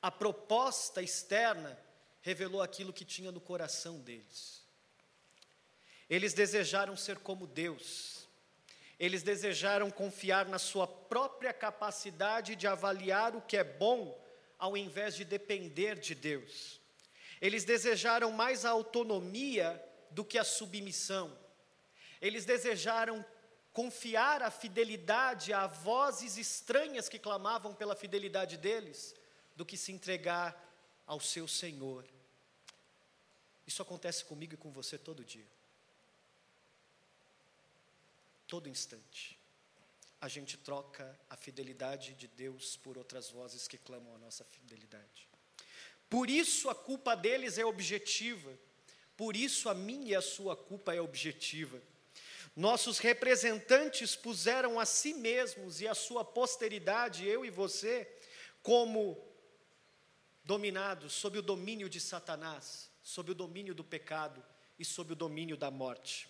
A 0.00 0.12
proposta 0.12 1.02
externa 1.02 1.76
revelou 2.22 2.62
aquilo 2.62 2.92
que 2.92 3.04
tinha 3.04 3.32
no 3.32 3.40
coração 3.40 3.98
deles. 3.98 4.62
Eles 6.08 6.32
desejaram 6.32 6.96
ser 6.96 7.18
como 7.18 7.48
Deus. 7.48 8.28
Eles 8.96 9.24
desejaram 9.24 9.90
confiar 9.90 10.46
na 10.46 10.60
sua 10.60 10.86
própria 10.86 11.52
capacidade 11.52 12.54
de 12.54 12.68
avaliar 12.68 13.34
o 13.34 13.42
que 13.42 13.56
é 13.56 13.64
bom, 13.64 14.16
ao 14.60 14.76
invés 14.76 15.16
de 15.16 15.24
depender 15.24 15.98
de 15.98 16.14
Deus. 16.14 16.78
Eles 17.40 17.64
desejaram 17.64 18.30
mais 18.30 18.66
a 18.66 18.70
autonomia 18.70 19.82
do 20.10 20.22
que 20.22 20.36
a 20.36 20.44
submissão. 20.44 21.36
Eles 22.20 22.44
desejaram 22.44 23.24
confiar 23.72 24.42
a 24.42 24.50
fidelidade 24.50 25.54
a 25.54 25.66
vozes 25.66 26.36
estranhas 26.36 27.08
que 27.08 27.18
clamavam 27.18 27.74
pela 27.74 27.96
fidelidade 27.96 28.58
deles, 28.58 29.14
do 29.56 29.64
que 29.64 29.78
se 29.78 29.92
entregar 29.92 30.54
ao 31.06 31.18
seu 31.18 31.48
Senhor. 31.48 32.04
Isso 33.66 33.80
acontece 33.80 34.24
comigo 34.24 34.52
e 34.52 34.58
com 34.58 34.70
você 34.70 34.98
todo 34.98 35.24
dia. 35.24 35.46
Todo 38.46 38.68
instante. 38.68 39.39
A 40.20 40.28
gente 40.28 40.56
troca 40.58 41.18
a 41.28 41.36
fidelidade 41.36 42.14
de 42.14 42.28
Deus 42.28 42.76
por 42.76 42.98
outras 42.98 43.30
vozes 43.30 43.66
que 43.66 43.78
clamam 43.78 44.14
a 44.14 44.18
nossa 44.18 44.44
fidelidade. 44.44 45.28
Por 46.08 46.28
isso 46.28 46.68
a 46.68 46.74
culpa 46.74 47.14
deles 47.14 47.56
é 47.56 47.64
objetiva. 47.64 48.52
Por 49.16 49.36
isso 49.36 49.68
a 49.68 49.74
minha 49.74 50.12
e 50.12 50.14
a 50.14 50.20
sua 50.20 50.56
culpa 50.56 50.94
é 50.94 51.00
objetiva. 51.00 51.80
Nossos 52.56 52.98
representantes 52.98 54.16
puseram 54.16 54.80
a 54.80 54.84
si 54.84 55.14
mesmos 55.14 55.80
e 55.80 55.86
a 55.86 55.94
sua 55.94 56.24
posteridade, 56.24 57.26
eu 57.26 57.44
e 57.44 57.50
você, 57.50 58.10
como 58.62 59.16
dominados 60.42 61.12
sob 61.12 61.38
o 61.38 61.42
domínio 61.42 61.88
de 61.88 62.00
Satanás, 62.00 62.90
sob 63.02 63.30
o 63.30 63.34
domínio 63.34 63.74
do 63.74 63.84
pecado 63.84 64.44
e 64.78 64.84
sob 64.84 65.12
o 65.12 65.16
domínio 65.16 65.56
da 65.56 65.70
morte. 65.70 66.28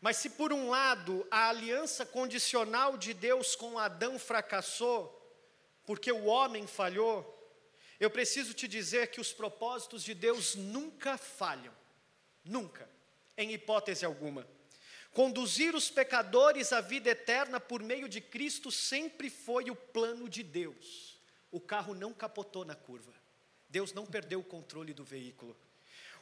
Mas 0.00 0.16
se 0.18 0.30
por 0.30 0.52
um 0.52 0.68
lado 0.70 1.26
a 1.30 1.48
aliança 1.48 2.06
condicional 2.06 2.96
de 2.96 3.12
Deus 3.12 3.56
com 3.56 3.78
Adão 3.78 4.18
fracassou, 4.18 5.14
porque 5.84 6.12
o 6.12 6.26
homem 6.26 6.66
falhou, 6.66 7.34
eu 7.98 8.10
preciso 8.10 8.54
te 8.54 8.68
dizer 8.68 9.10
que 9.10 9.20
os 9.20 9.32
propósitos 9.32 10.04
de 10.04 10.14
Deus 10.14 10.54
nunca 10.54 11.18
falham, 11.18 11.74
nunca, 12.44 12.88
em 13.36 13.52
hipótese 13.52 14.04
alguma. 14.04 14.46
Conduzir 15.12 15.74
os 15.74 15.90
pecadores 15.90 16.72
à 16.72 16.80
vida 16.80 17.10
eterna 17.10 17.58
por 17.58 17.82
meio 17.82 18.08
de 18.08 18.20
Cristo 18.20 18.70
sempre 18.70 19.28
foi 19.28 19.70
o 19.70 19.74
plano 19.74 20.28
de 20.28 20.44
Deus. 20.44 21.18
O 21.50 21.60
carro 21.60 21.94
não 21.94 22.12
capotou 22.12 22.64
na 22.64 22.76
curva. 22.76 23.12
Deus 23.68 23.92
não 23.92 24.06
perdeu 24.06 24.40
o 24.40 24.44
controle 24.44 24.94
do 24.94 25.02
veículo. 25.02 25.56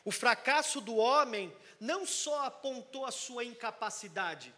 O 0.07 0.13
fracasso 0.13 0.81
do 0.81 0.95
homem 0.95 1.53
não 1.81 2.07
só 2.07 2.45
apontou 2.47 3.05
a 3.05 3.11
sua 3.11 3.45
incapacidade, 3.45 4.55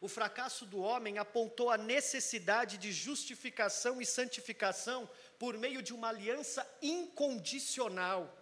o 0.00 0.06
fracasso 0.06 0.64
do 0.64 0.80
homem 0.80 1.18
apontou 1.18 1.68
a 1.68 1.76
necessidade 1.76 2.78
de 2.78 2.92
justificação 2.92 4.00
e 4.00 4.06
santificação 4.06 5.10
por 5.36 5.58
meio 5.58 5.82
de 5.82 5.92
uma 5.92 6.10
aliança 6.10 6.64
incondicional 6.80 8.32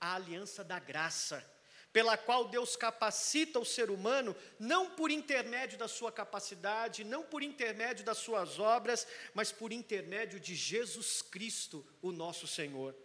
a 0.00 0.16
aliança 0.16 0.64
da 0.64 0.80
graça 0.80 1.48
pela 1.92 2.16
qual 2.16 2.48
Deus 2.48 2.74
capacita 2.74 3.60
o 3.60 3.64
ser 3.64 3.90
humano, 3.90 4.34
não 4.58 4.90
por 4.90 5.10
intermédio 5.10 5.78
da 5.78 5.86
sua 5.86 6.10
capacidade, 6.10 7.04
não 7.04 7.22
por 7.22 7.42
intermédio 7.42 8.04
das 8.04 8.16
suas 8.18 8.58
obras, 8.58 9.06
mas 9.34 9.52
por 9.52 9.72
intermédio 9.72 10.40
de 10.40 10.54
Jesus 10.54 11.20
Cristo, 11.20 11.86
o 12.00 12.10
nosso 12.10 12.46
Senhor. 12.46 12.96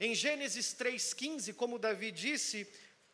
Em 0.00 0.14
Gênesis 0.14 0.74
3,15, 0.74 1.54
como 1.54 1.78
Davi 1.78 2.10
disse, 2.10 2.66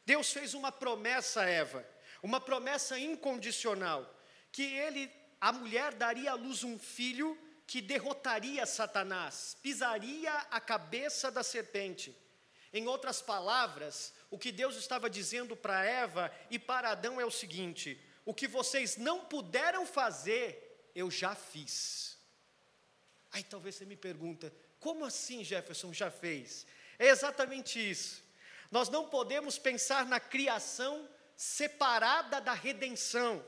Deus 0.04 0.32
fez 0.32 0.54
uma 0.54 0.70
promessa 0.70 1.40
a 1.40 1.48
Eva, 1.48 1.84
uma 2.22 2.40
promessa 2.40 2.96
incondicional, 2.96 4.08
que 4.52 4.62
ele, 4.62 5.10
a 5.40 5.52
mulher, 5.52 5.94
daria 5.94 6.30
à 6.30 6.34
luz 6.34 6.62
um 6.62 6.78
filho 6.78 7.36
que 7.66 7.80
derrotaria 7.80 8.64
Satanás, 8.64 9.56
pisaria 9.60 10.32
a 10.32 10.60
cabeça 10.60 11.28
da 11.28 11.42
serpente. 11.42 12.16
Em 12.72 12.86
outras 12.86 13.20
palavras, 13.20 14.14
o 14.30 14.38
que 14.38 14.52
Deus 14.52 14.76
estava 14.76 15.10
dizendo 15.10 15.56
para 15.56 15.84
Eva 15.84 16.32
e 16.48 16.58
para 16.58 16.90
Adão 16.90 17.20
é 17.20 17.24
o 17.24 17.30
seguinte: 17.32 18.00
o 18.24 18.32
que 18.32 18.46
vocês 18.46 18.96
não 18.96 19.24
puderam 19.24 19.84
fazer, 19.84 20.90
eu 20.94 21.10
já 21.10 21.34
fiz. 21.34 22.16
Aí 23.32 23.42
talvez 23.42 23.74
você 23.74 23.84
me 23.84 23.96
pergunta, 23.96 24.52
como 24.78 25.04
assim 25.04 25.42
Jefferson 25.42 25.92
já 25.92 26.10
fez? 26.10 26.64
É 26.98 27.08
exatamente 27.08 27.78
isso. 27.78 28.24
Nós 28.70 28.88
não 28.88 29.08
podemos 29.08 29.58
pensar 29.58 30.06
na 30.06 30.18
criação 30.18 31.08
separada 31.36 32.40
da 32.40 32.52
redenção. 32.52 33.44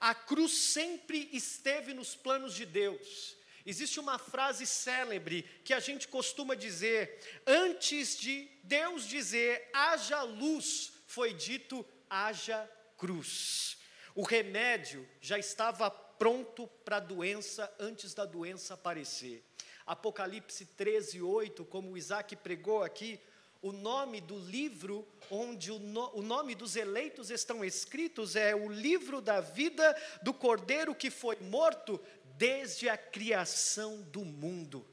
A 0.00 0.14
cruz 0.14 0.52
sempre 0.52 1.28
esteve 1.32 1.94
nos 1.94 2.14
planos 2.14 2.54
de 2.54 2.66
Deus. 2.66 3.36
Existe 3.64 3.98
uma 3.98 4.18
frase 4.18 4.66
célebre 4.66 5.42
que 5.64 5.74
a 5.74 5.80
gente 5.80 6.06
costuma 6.06 6.54
dizer: 6.54 7.18
antes 7.46 8.16
de 8.16 8.48
Deus 8.62 9.06
dizer 9.06 9.68
haja 9.72 10.22
luz, 10.22 10.92
foi 11.06 11.32
dito 11.32 11.84
haja 12.08 12.70
cruz. 12.96 13.76
O 14.14 14.22
remédio 14.22 15.06
já 15.20 15.38
estava 15.38 15.90
pronto 15.90 16.66
para 16.84 16.96
a 16.96 17.00
doença 17.00 17.72
antes 17.78 18.14
da 18.14 18.24
doença 18.24 18.74
aparecer. 18.74 19.44
Apocalipse 19.86 20.66
13, 20.66 21.22
8, 21.22 21.64
como 21.64 21.92
o 21.92 21.96
Isaac 21.96 22.34
pregou 22.36 22.82
aqui, 22.82 23.20
o 23.62 23.72
nome 23.72 24.20
do 24.20 24.38
livro 24.38 25.06
onde 25.30 25.72
o, 25.72 25.78
no, 25.78 26.10
o 26.14 26.22
nome 26.22 26.54
dos 26.54 26.76
eleitos 26.76 27.30
estão 27.30 27.64
escritos 27.64 28.36
é 28.36 28.54
o 28.54 28.68
livro 28.68 29.20
da 29.20 29.40
vida 29.40 29.96
do 30.22 30.34
cordeiro 30.34 30.94
que 30.94 31.10
foi 31.10 31.36
morto 31.36 32.00
desde 32.36 32.88
a 32.88 32.96
criação 32.96 34.02
do 34.02 34.24
mundo. 34.24 34.86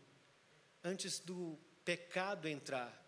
Antes 0.84 1.20
do 1.20 1.58
pecado 1.84 2.48
entrar, 2.48 3.04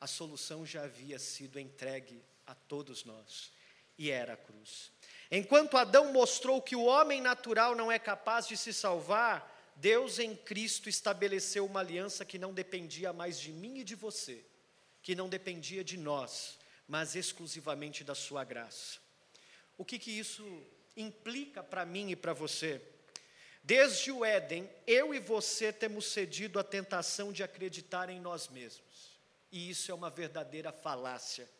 a 0.00 0.06
solução 0.06 0.64
já 0.64 0.84
havia 0.84 1.18
sido 1.18 1.58
entregue 1.58 2.22
a 2.46 2.54
todos 2.54 3.04
nós, 3.04 3.52
e 3.96 4.10
era 4.10 4.34
a 4.34 4.36
cruz. 4.36 4.90
Enquanto 5.30 5.76
Adão 5.76 6.12
mostrou 6.12 6.60
que 6.60 6.74
o 6.74 6.84
homem 6.84 7.20
natural 7.20 7.74
não 7.74 7.90
é 7.90 7.98
capaz 7.98 8.46
de 8.46 8.56
se 8.56 8.72
salvar, 8.72 9.51
Deus 9.82 10.20
em 10.20 10.36
Cristo 10.36 10.88
estabeleceu 10.88 11.66
uma 11.66 11.80
aliança 11.80 12.24
que 12.24 12.38
não 12.38 12.54
dependia 12.54 13.12
mais 13.12 13.40
de 13.40 13.50
mim 13.50 13.80
e 13.80 13.84
de 13.84 13.96
você, 13.96 14.40
que 15.02 15.16
não 15.16 15.28
dependia 15.28 15.82
de 15.82 15.96
nós, 15.96 16.56
mas 16.86 17.16
exclusivamente 17.16 18.04
da 18.04 18.14
sua 18.14 18.44
graça. 18.44 19.00
O 19.76 19.84
que, 19.84 19.98
que 19.98 20.12
isso 20.12 20.44
implica 20.96 21.64
para 21.64 21.84
mim 21.84 22.12
e 22.12 22.14
para 22.14 22.32
você? 22.32 22.80
Desde 23.60 24.12
o 24.12 24.24
Éden, 24.24 24.70
eu 24.86 25.12
e 25.12 25.18
você 25.18 25.72
temos 25.72 26.06
cedido 26.12 26.60
à 26.60 26.62
tentação 26.62 27.32
de 27.32 27.42
acreditar 27.42 28.08
em 28.08 28.20
nós 28.20 28.48
mesmos. 28.48 29.18
E 29.50 29.68
isso 29.68 29.90
é 29.90 29.94
uma 29.94 30.10
verdadeira 30.10 30.70
falácia. 30.70 31.50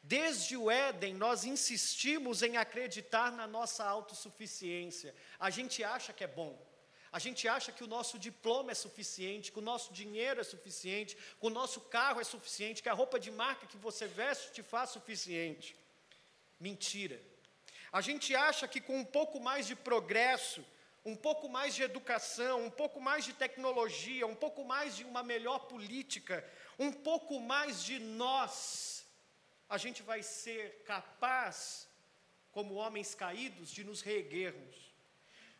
Desde 0.00 0.56
o 0.56 0.70
Éden, 0.70 1.14
nós 1.14 1.44
insistimos 1.44 2.40
em 2.40 2.56
acreditar 2.56 3.32
na 3.32 3.48
nossa 3.48 3.84
autossuficiência. 3.84 5.12
A 5.40 5.50
gente 5.50 5.82
acha 5.82 6.12
que 6.12 6.22
é 6.22 6.28
bom. 6.28 6.72
A 7.16 7.20
gente 7.20 7.46
acha 7.46 7.70
que 7.70 7.84
o 7.84 7.86
nosso 7.86 8.18
diploma 8.18 8.72
é 8.72 8.74
suficiente, 8.74 9.52
que 9.52 9.60
o 9.60 9.68
nosso 9.70 9.92
dinheiro 9.92 10.40
é 10.40 10.42
suficiente, 10.42 11.14
que 11.14 11.46
o 11.46 11.54
nosso 11.58 11.80
carro 11.82 12.20
é 12.20 12.24
suficiente, 12.24 12.82
que 12.82 12.88
a 12.88 12.92
roupa 13.00 13.20
de 13.20 13.30
marca 13.30 13.68
que 13.68 13.76
você 13.76 14.08
veste 14.08 14.50
te 14.52 14.64
faz 14.64 14.90
suficiente. 14.90 15.76
Mentira. 16.58 17.20
A 17.92 18.00
gente 18.00 18.34
acha 18.34 18.66
que 18.66 18.80
com 18.80 18.98
um 18.98 19.04
pouco 19.04 19.38
mais 19.38 19.64
de 19.64 19.76
progresso, 19.76 20.66
um 21.04 21.14
pouco 21.14 21.48
mais 21.48 21.76
de 21.76 21.84
educação, 21.84 22.64
um 22.64 22.74
pouco 22.82 23.00
mais 23.00 23.24
de 23.24 23.32
tecnologia, 23.32 24.26
um 24.26 24.34
pouco 24.34 24.64
mais 24.64 24.96
de 24.96 25.04
uma 25.04 25.22
melhor 25.22 25.60
política, 25.74 26.44
um 26.80 26.90
pouco 26.90 27.38
mais 27.38 27.84
de 27.84 28.00
nós, 28.00 29.06
a 29.68 29.78
gente 29.78 30.02
vai 30.02 30.20
ser 30.24 30.82
capaz, 30.84 31.86
como 32.50 32.74
homens 32.74 33.14
caídos, 33.14 33.70
de 33.70 33.84
nos 33.84 34.00
reerguermos. 34.00 34.93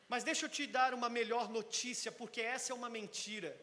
Mas 0.09 0.25
deixa 0.25 0.47
eu 0.47 0.49
te 0.49 0.67
dar 0.67 0.95
uma 0.95 1.09
melhor 1.09 1.49
notícia, 1.49 2.13
porque 2.13 2.41
essa 2.41 2.73
é 2.73 2.75
uma 2.75 2.89
mentira. 2.89 3.59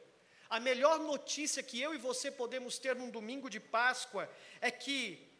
A 0.49 0.60
melhor 0.60 0.99
notícia 0.99 1.63
que 1.63 1.80
eu 1.82 1.93
e 1.93 1.97
você 1.97 2.30
podemos 2.30 2.77
ter 2.77 2.95
num 2.95 3.10
domingo 3.10 3.49
de 3.49 3.60
Páscoa 3.60 4.30
é 4.60 4.69
que 4.69 5.32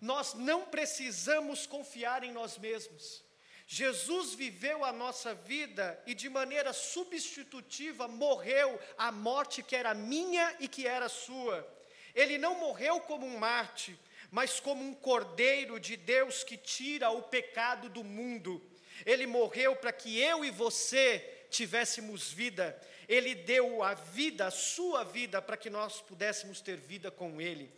nós 0.00 0.34
não 0.34 0.66
precisamos 0.66 1.66
confiar 1.66 2.24
em 2.24 2.32
nós 2.32 2.58
mesmos. 2.58 3.22
Jesus 3.66 4.34
viveu 4.34 4.84
a 4.84 4.92
nossa 4.92 5.32
vida 5.32 6.02
e 6.04 6.12
de 6.12 6.28
maneira 6.28 6.72
substitutiva 6.72 8.08
morreu 8.08 8.80
a 8.98 9.12
morte 9.12 9.62
que 9.62 9.76
era 9.76 9.94
minha 9.94 10.56
e 10.58 10.66
que 10.66 10.86
era 10.86 11.08
sua. 11.08 11.66
Ele 12.14 12.36
não 12.36 12.58
morreu 12.58 12.98
como 13.00 13.24
um 13.24 13.38
Marte, 13.38 13.96
mas 14.30 14.58
como 14.58 14.82
um 14.82 14.92
cordeiro 14.92 15.78
de 15.78 15.96
Deus 15.96 16.42
que 16.42 16.56
tira 16.56 17.10
o 17.10 17.22
pecado 17.22 17.88
do 17.88 18.02
mundo. 18.02 18.60
Ele 19.04 19.26
morreu 19.26 19.76
para 19.76 19.92
que 19.92 20.20
eu 20.20 20.44
e 20.44 20.50
você 20.50 21.18
tivéssemos 21.50 22.32
vida. 22.32 22.80
Ele 23.08 23.34
deu 23.34 23.82
a 23.82 23.94
vida, 23.94 24.46
a 24.46 24.50
sua 24.50 25.04
vida, 25.04 25.42
para 25.42 25.56
que 25.56 25.68
nós 25.68 26.00
pudéssemos 26.00 26.60
ter 26.60 26.76
vida 26.76 27.10
com 27.10 27.40
Ele. 27.40 27.70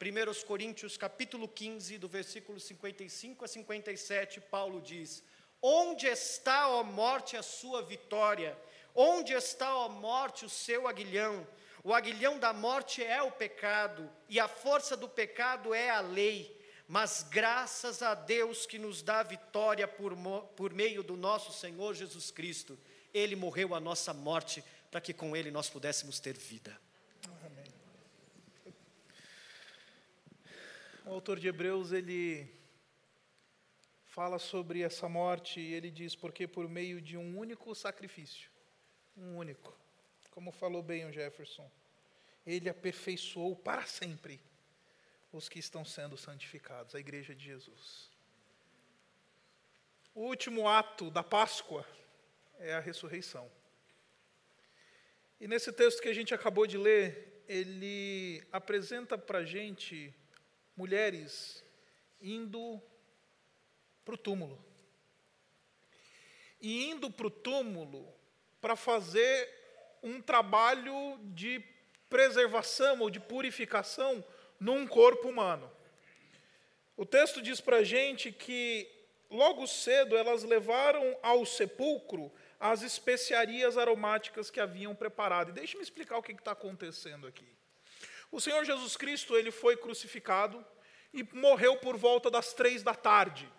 1 0.00 0.46
Coríntios 0.46 0.96
capítulo 0.96 1.46
15, 1.46 1.98
do 1.98 2.08
versículo 2.08 2.58
55 2.58 3.44
a 3.44 3.48
57, 3.48 4.40
Paulo 4.40 4.80
diz: 4.80 5.22
Onde 5.60 6.06
está, 6.06 6.68
ó 6.68 6.82
morte, 6.82 7.36
a 7.36 7.42
sua 7.42 7.82
vitória? 7.82 8.56
Onde 8.94 9.34
está, 9.34 9.76
ó 9.76 9.88
morte, 9.88 10.44
o 10.44 10.48
seu 10.48 10.88
aguilhão? 10.88 11.46
O 11.84 11.94
aguilhão 11.94 12.38
da 12.38 12.52
morte 12.52 13.02
é 13.02 13.22
o 13.22 13.30
pecado, 13.30 14.10
e 14.28 14.40
a 14.40 14.48
força 14.48 14.96
do 14.96 15.08
pecado 15.08 15.72
é 15.72 15.90
a 15.90 16.00
lei. 16.00 16.59
Mas 16.90 17.22
graças 17.30 18.02
a 18.02 18.16
Deus 18.16 18.66
que 18.66 18.76
nos 18.76 19.00
dá 19.00 19.22
vitória 19.22 19.86
por, 19.86 20.12
por 20.56 20.74
meio 20.74 21.04
do 21.04 21.16
nosso 21.16 21.52
Senhor 21.52 21.94
Jesus 21.94 22.32
Cristo. 22.32 22.76
Ele 23.14 23.36
morreu 23.36 23.76
a 23.76 23.78
nossa 23.78 24.12
morte 24.12 24.64
para 24.90 25.00
que 25.00 25.14
com 25.14 25.36
Ele 25.36 25.52
nós 25.52 25.70
pudéssemos 25.70 26.18
ter 26.18 26.36
vida. 26.36 26.76
Amém. 27.46 27.72
O 31.06 31.10
autor 31.10 31.38
de 31.38 31.46
Hebreus, 31.46 31.92
ele 31.92 32.52
fala 34.06 34.40
sobre 34.40 34.82
essa 34.82 35.08
morte 35.08 35.60
e 35.60 35.72
ele 35.72 35.92
diz: 35.92 36.16
porque 36.16 36.48
por 36.48 36.68
meio 36.68 37.00
de 37.00 37.16
um 37.16 37.38
único 37.38 37.72
sacrifício, 37.72 38.50
um 39.16 39.36
único, 39.36 39.78
como 40.32 40.50
falou 40.50 40.82
bem 40.82 41.04
o 41.04 41.12
Jefferson, 41.12 41.70
ele 42.44 42.68
aperfeiçoou 42.68 43.54
para 43.54 43.86
sempre 43.86 44.40
os 45.32 45.48
que 45.48 45.58
estão 45.58 45.84
sendo 45.84 46.16
santificados, 46.16 46.94
a 46.94 47.00
igreja 47.00 47.34
de 47.34 47.44
Jesus. 47.44 48.10
O 50.14 50.22
último 50.22 50.68
ato 50.68 51.10
da 51.10 51.22
Páscoa 51.22 51.86
é 52.58 52.74
a 52.74 52.80
ressurreição. 52.80 53.50
E 55.40 55.46
nesse 55.46 55.72
texto 55.72 56.02
que 56.02 56.08
a 56.08 56.14
gente 56.14 56.34
acabou 56.34 56.66
de 56.66 56.76
ler, 56.76 57.42
ele 57.48 58.42
apresenta 58.52 59.16
para 59.16 59.38
a 59.38 59.44
gente 59.44 60.14
mulheres 60.76 61.64
indo 62.20 62.80
para 64.04 64.14
o 64.14 64.18
túmulo. 64.18 64.62
E 66.60 66.90
indo 66.90 67.10
para 67.10 67.26
o 67.26 67.30
túmulo 67.30 68.12
para 68.60 68.76
fazer 68.76 69.48
um 70.02 70.20
trabalho 70.20 71.18
de 71.32 71.64
preservação 72.08 73.00
ou 73.00 73.08
de 73.08 73.20
purificação 73.20 74.24
num 74.60 74.86
corpo 74.86 75.28
humano. 75.28 75.70
O 76.96 77.06
texto 77.06 77.40
diz 77.40 77.60
para 77.60 77.78
a 77.78 77.84
gente 77.84 78.30
que 78.30 78.86
logo 79.30 79.66
cedo 79.66 80.16
elas 80.16 80.44
levaram 80.44 81.16
ao 81.22 81.46
sepulcro 81.46 82.30
as 82.60 82.82
especiarias 82.82 83.78
aromáticas 83.78 84.50
que 84.50 84.60
haviam 84.60 84.94
preparado. 84.94 85.48
E 85.48 85.52
deixe-me 85.52 85.82
explicar 85.82 86.18
o 86.18 86.22
que 86.22 86.32
está 86.32 86.52
acontecendo 86.52 87.26
aqui. 87.26 87.48
O 88.30 88.38
Senhor 88.38 88.62
Jesus 88.64 88.98
Cristo 88.98 89.34
ele 89.34 89.50
foi 89.50 89.78
crucificado 89.78 90.64
e 91.12 91.22
morreu 91.32 91.78
por 91.78 91.96
volta 91.96 92.30
das 92.30 92.52
três 92.52 92.82
da 92.82 92.94
tarde. 92.94 93.50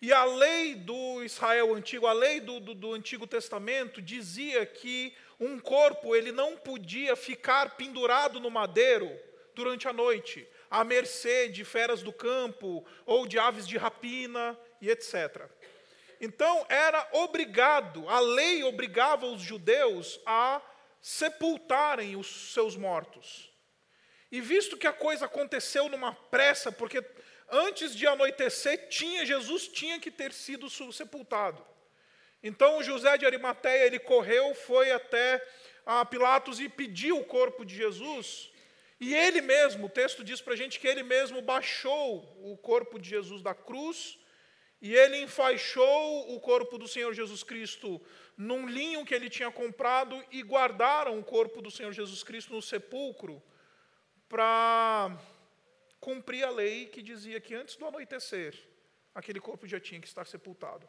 E 0.00 0.12
a 0.12 0.24
lei 0.24 0.74
do 0.74 1.22
Israel 1.24 1.74
antigo, 1.74 2.06
a 2.06 2.12
lei 2.12 2.40
do, 2.40 2.60
do, 2.60 2.74
do, 2.74 2.92
Antigo 2.92 3.26
Testamento, 3.26 4.02
dizia 4.02 4.64
que 4.66 5.12
um 5.40 5.58
corpo 5.58 6.14
ele 6.14 6.30
não 6.30 6.56
podia 6.56 7.16
ficar 7.16 7.76
pendurado 7.76 8.38
no 8.38 8.50
madeiro 8.50 9.10
durante 9.58 9.88
a 9.88 9.92
noite, 9.92 10.48
à 10.70 10.84
mercê 10.84 11.48
de 11.48 11.64
feras 11.64 12.00
do 12.00 12.12
campo 12.12 12.86
ou 13.04 13.26
de 13.26 13.40
aves 13.40 13.66
de 13.66 13.76
rapina 13.76 14.56
e 14.80 14.88
etc. 14.88 15.50
Então 16.20 16.64
era 16.68 17.08
obrigado, 17.12 18.08
a 18.08 18.20
lei 18.20 18.62
obrigava 18.62 19.26
os 19.26 19.42
judeus 19.42 20.20
a 20.24 20.62
sepultarem 21.02 22.14
os 22.14 22.52
seus 22.52 22.76
mortos. 22.76 23.52
E 24.30 24.40
visto 24.40 24.76
que 24.76 24.86
a 24.86 24.92
coisa 24.92 25.24
aconteceu 25.24 25.88
numa 25.88 26.12
pressa, 26.12 26.70
porque 26.70 27.04
antes 27.50 27.96
de 27.96 28.06
anoitecer, 28.06 28.88
tinha 28.88 29.26
Jesus 29.26 29.66
tinha 29.66 29.98
que 29.98 30.10
ter 30.10 30.32
sido 30.32 30.70
sepultado. 30.70 31.66
Então 32.40 32.80
José 32.80 33.18
de 33.18 33.26
Arimateia 33.26 33.86
ele 33.86 33.98
correu, 33.98 34.54
foi 34.54 34.92
até 34.92 35.44
a 35.84 36.04
Pilatos 36.04 36.60
e 36.60 36.68
pediu 36.68 37.18
o 37.18 37.24
corpo 37.24 37.64
de 37.64 37.74
Jesus. 37.74 38.52
E 39.00 39.14
ele 39.14 39.40
mesmo, 39.40 39.86
o 39.86 39.90
texto 39.90 40.24
diz 40.24 40.40
para 40.40 40.54
a 40.54 40.56
gente 40.56 40.80
que 40.80 40.88
ele 40.88 41.02
mesmo 41.02 41.40
baixou 41.40 42.36
o 42.42 42.56
corpo 42.56 42.98
de 42.98 43.08
Jesus 43.08 43.42
da 43.42 43.54
cruz 43.54 44.18
e 44.80 44.94
ele 44.94 45.18
enfaixou 45.18 46.34
o 46.34 46.40
corpo 46.40 46.78
do 46.78 46.88
Senhor 46.88 47.12
Jesus 47.12 47.42
Cristo 47.42 48.00
num 48.36 48.66
linho 48.68 49.04
que 49.04 49.14
ele 49.14 49.28
tinha 49.28 49.50
comprado 49.50 50.24
e 50.30 50.42
guardaram 50.42 51.18
o 51.18 51.24
corpo 51.24 51.60
do 51.60 51.70
Senhor 51.70 51.92
Jesus 51.92 52.22
Cristo 52.22 52.52
no 52.52 52.62
sepulcro 52.62 53.42
para 54.28 55.16
cumprir 56.00 56.44
a 56.44 56.50
lei 56.50 56.86
que 56.86 57.02
dizia 57.02 57.40
que 57.40 57.54
antes 57.54 57.76
do 57.76 57.86
anoitecer, 57.86 58.54
aquele 59.14 59.40
corpo 59.40 59.66
já 59.66 59.80
tinha 59.80 60.00
que 60.00 60.06
estar 60.06 60.26
sepultado. 60.26 60.88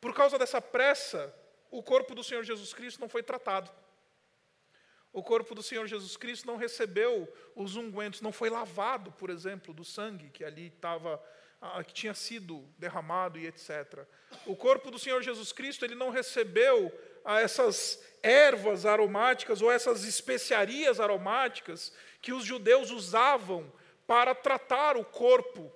Por 0.00 0.14
causa 0.14 0.38
dessa 0.38 0.60
pressa, 0.60 1.34
o 1.70 1.82
corpo 1.82 2.14
do 2.14 2.24
Senhor 2.24 2.42
Jesus 2.44 2.72
Cristo 2.72 3.00
não 3.00 3.08
foi 3.08 3.22
tratado. 3.22 3.70
O 5.12 5.22
corpo 5.22 5.54
do 5.54 5.62
Senhor 5.62 5.86
Jesus 5.86 6.16
Cristo 6.16 6.46
não 6.46 6.56
recebeu 6.56 7.32
os 7.54 7.76
ungüentos, 7.76 8.20
não 8.20 8.32
foi 8.32 8.50
lavado, 8.50 9.10
por 9.12 9.30
exemplo, 9.30 9.72
do 9.72 9.84
sangue 9.84 10.30
que 10.30 10.44
ali 10.44 10.68
estava, 10.68 11.22
ah, 11.60 11.82
que 11.82 11.92
tinha 11.92 12.14
sido 12.14 12.68
derramado 12.78 13.38
e 13.38 13.46
etc. 13.46 14.06
O 14.46 14.54
corpo 14.54 14.90
do 14.90 14.98
Senhor 14.98 15.22
Jesus 15.22 15.52
Cristo 15.52 15.84
ele 15.84 15.94
não 15.94 16.10
recebeu 16.10 16.92
a 17.24 17.40
essas 17.40 18.02
ervas 18.22 18.86
aromáticas 18.86 19.62
ou 19.62 19.70
essas 19.70 20.04
especiarias 20.04 21.00
aromáticas 21.00 21.92
que 22.20 22.32
os 22.32 22.44
judeus 22.44 22.90
usavam 22.90 23.72
para 24.06 24.34
tratar 24.34 24.96
o 24.96 25.04
corpo 25.04 25.72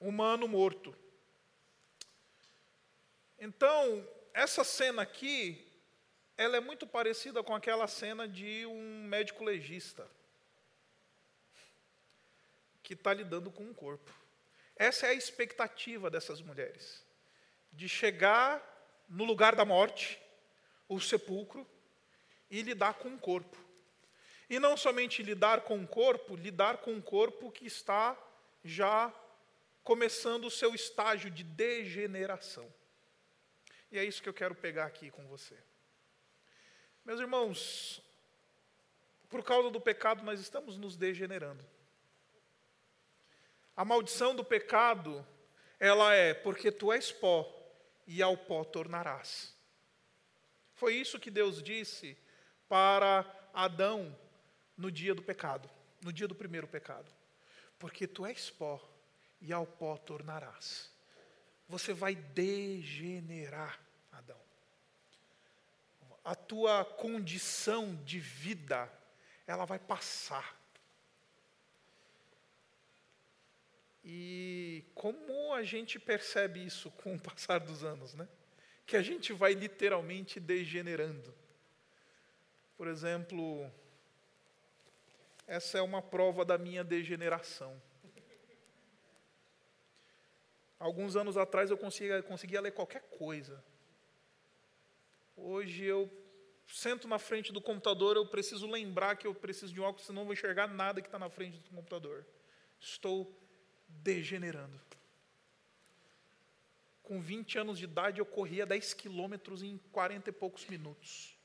humano 0.00 0.48
morto. 0.48 0.94
Então, 3.38 4.08
essa 4.32 4.64
cena 4.64 5.02
aqui, 5.02 5.63
ela 6.36 6.56
é 6.56 6.60
muito 6.60 6.86
parecida 6.86 7.42
com 7.42 7.54
aquela 7.54 7.86
cena 7.86 8.26
de 8.26 8.66
um 8.66 9.04
médico 9.04 9.44
legista 9.44 10.08
que 12.82 12.94
está 12.94 13.14
lidando 13.14 13.50
com 13.50 13.62
um 13.62 13.74
corpo. 13.74 14.12
Essa 14.76 15.06
é 15.06 15.10
a 15.10 15.14
expectativa 15.14 16.10
dessas 16.10 16.42
mulheres, 16.42 17.04
de 17.72 17.88
chegar 17.88 18.62
no 19.08 19.24
lugar 19.24 19.54
da 19.54 19.64
morte, 19.64 20.20
o 20.88 21.00
sepulcro, 21.00 21.66
e 22.50 22.62
lidar 22.62 22.94
com 22.94 23.14
o 23.14 23.18
corpo. 23.18 23.56
E 24.50 24.58
não 24.58 24.76
somente 24.76 25.22
lidar 25.22 25.62
com 25.62 25.82
o 25.82 25.86
corpo, 25.86 26.36
lidar 26.36 26.78
com 26.78 26.92
um 26.92 27.00
corpo 27.00 27.50
que 27.50 27.66
está 27.66 28.16
já 28.62 29.12
começando 29.82 30.44
o 30.44 30.50
seu 30.50 30.74
estágio 30.74 31.30
de 31.30 31.42
degeneração. 31.42 32.72
E 33.90 33.98
é 33.98 34.04
isso 34.04 34.22
que 34.22 34.28
eu 34.28 34.34
quero 34.34 34.54
pegar 34.54 34.86
aqui 34.86 35.10
com 35.10 35.26
você. 35.26 35.56
Meus 37.04 37.20
irmãos, 37.20 38.02
por 39.28 39.44
causa 39.44 39.70
do 39.70 39.78
pecado, 39.78 40.22
nós 40.22 40.40
estamos 40.40 40.78
nos 40.78 40.96
degenerando. 40.96 41.62
A 43.76 43.84
maldição 43.84 44.34
do 44.34 44.42
pecado, 44.42 45.26
ela 45.78 46.14
é 46.14 46.32
porque 46.32 46.72
tu 46.72 46.90
és 46.90 47.12
pó 47.12 47.46
e 48.06 48.22
ao 48.22 48.38
pó 48.38 48.64
tornarás. 48.64 49.54
Foi 50.74 50.94
isso 50.94 51.20
que 51.20 51.30
Deus 51.30 51.62
disse 51.62 52.16
para 52.68 53.24
Adão 53.52 54.16
no 54.76 54.90
dia 54.90 55.14
do 55.14 55.22
pecado, 55.22 55.68
no 56.00 56.12
dia 56.12 56.26
do 56.26 56.34
primeiro 56.34 56.66
pecado. 56.66 57.12
Porque 57.78 58.06
tu 58.06 58.24
és 58.24 58.48
pó 58.48 58.80
e 59.42 59.52
ao 59.52 59.66
pó 59.66 59.98
tornarás. 59.98 60.90
Você 61.68 61.92
vai 61.92 62.14
degenerar, 62.14 63.78
Adão. 64.10 64.40
A 66.24 66.34
tua 66.34 66.84
condição 66.84 67.94
de 68.04 68.18
vida, 68.18 68.90
ela 69.46 69.64
vai 69.64 69.78
passar. 69.78 70.58
E 74.02 74.84
como 74.94 75.52
a 75.52 75.62
gente 75.62 75.98
percebe 75.98 76.64
isso 76.64 76.90
com 76.90 77.14
o 77.14 77.20
passar 77.20 77.58
dos 77.58 77.84
anos, 77.84 78.14
né? 78.14 78.28
Que 78.86 78.96
a 78.96 79.02
gente 79.02 79.32
vai 79.32 79.52
literalmente 79.52 80.38
degenerando. 80.38 81.34
Por 82.76 82.88
exemplo, 82.88 83.70
essa 85.46 85.78
é 85.78 85.82
uma 85.82 86.02
prova 86.02 86.44
da 86.44 86.58
minha 86.58 86.82
degeneração. 86.82 87.80
Alguns 90.78 91.16
anos 91.16 91.36
atrás 91.36 91.70
eu 91.70 91.78
conseguia, 91.78 92.22
conseguia 92.22 92.60
ler 92.60 92.72
qualquer 92.72 93.02
coisa. 93.02 93.62
Hoje 95.36 95.84
eu 95.84 96.10
sento 96.66 97.06
na 97.06 97.18
frente 97.18 97.52
do 97.52 97.60
computador, 97.60 98.16
eu 98.16 98.26
preciso 98.26 98.66
lembrar 98.66 99.16
que 99.16 99.26
eu 99.26 99.34
preciso 99.34 99.72
de 99.72 99.80
um 99.80 99.84
óculos, 99.84 100.06
senão 100.06 100.20
não 100.20 100.24
vou 100.24 100.32
enxergar 100.32 100.66
nada 100.66 101.00
que 101.00 101.08
está 101.08 101.18
na 101.18 101.28
frente 101.28 101.58
do 101.58 101.70
computador. 101.70 102.24
Estou 102.80 103.36
degenerando. 103.88 104.80
Com 107.02 107.20
20 107.20 107.58
anos 107.58 107.78
de 107.78 107.84
idade, 107.84 108.18
eu 108.18 108.26
corria 108.26 108.64
10 108.64 108.94
quilômetros 108.94 109.62
em 109.62 109.78
40 109.92 110.30
e 110.30 110.32
poucos 110.32 110.66
minutos. 110.66 111.36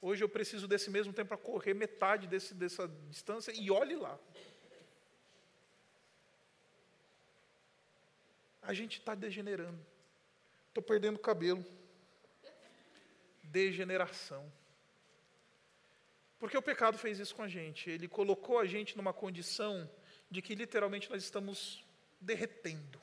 Hoje 0.00 0.22
eu 0.22 0.28
preciso 0.28 0.66
desse 0.66 0.90
mesmo 0.90 1.12
tempo 1.12 1.28
para 1.28 1.36
correr 1.36 1.74
metade 1.74 2.26
desse, 2.26 2.54
dessa 2.54 2.88
distância 3.08 3.52
e 3.52 3.70
olhe 3.70 3.96
lá. 3.96 4.18
A 8.62 8.72
gente 8.72 8.98
está 8.98 9.14
degenerando. 9.14 9.78
Estou 10.68 10.82
perdendo 10.82 11.18
cabelo. 11.18 11.64
Degeneração. 13.50 14.50
Porque 16.38 16.56
o 16.56 16.62
pecado 16.62 16.96
fez 16.96 17.18
isso 17.18 17.34
com 17.34 17.42
a 17.42 17.48
gente. 17.48 17.90
Ele 17.90 18.06
colocou 18.06 18.58
a 18.58 18.66
gente 18.66 18.96
numa 18.96 19.12
condição 19.12 19.90
de 20.30 20.40
que 20.40 20.54
literalmente 20.54 21.10
nós 21.10 21.22
estamos 21.22 21.84
derretendo. 22.20 23.00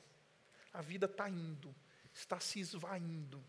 A 0.72 0.80
vida 0.80 1.06
está 1.06 1.28
indo, 1.28 1.74
está 2.12 2.40
se 2.40 2.60
esvaindo. 2.60 3.42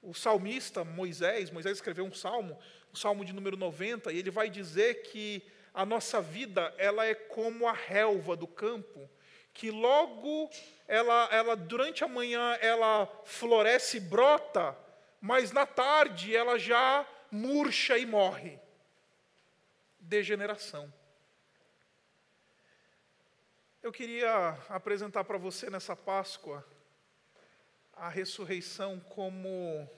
O 0.00 0.14
salmista 0.14 0.84
Moisés, 0.84 1.50
Moisés 1.50 1.78
escreveu 1.78 2.04
um 2.04 2.14
salmo, 2.14 2.58
o 2.92 2.96
salmo 2.96 3.24
de 3.24 3.32
número 3.32 3.56
90, 3.56 4.12
e 4.12 4.18
ele 4.18 4.30
vai 4.30 4.48
dizer 4.48 5.02
que 5.02 5.42
a 5.74 5.84
nossa 5.84 6.20
vida 6.20 6.72
ela 6.78 7.04
é 7.04 7.14
como 7.14 7.66
a 7.66 7.72
relva 7.72 8.36
do 8.36 8.46
campo, 8.46 9.10
que 9.52 9.70
logo 9.70 10.50
ela, 10.86 11.28
ela 11.32 11.56
durante 11.56 12.04
a 12.04 12.08
manhã 12.08 12.56
ela 12.60 13.06
floresce 13.24 13.96
e 13.96 14.00
brota, 14.00 14.76
mas 15.20 15.52
na 15.52 15.66
tarde 15.66 16.34
ela 16.34 16.58
já 16.58 17.06
murcha 17.30 17.98
e 17.98 18.06
morre. 18.06 18.58
Degeneração. 19.98 20.92
Eu 23.82 23.92
queria 23.92 24.48
apresentar 24.68 25.24
para 25.24 25.38
você 25.38 25.70
nessa 25.70 25.94
Páscoa 25.94 26.66
a 27.92 28.08
ressurreição 28.08 29.00
como 29.00 29.88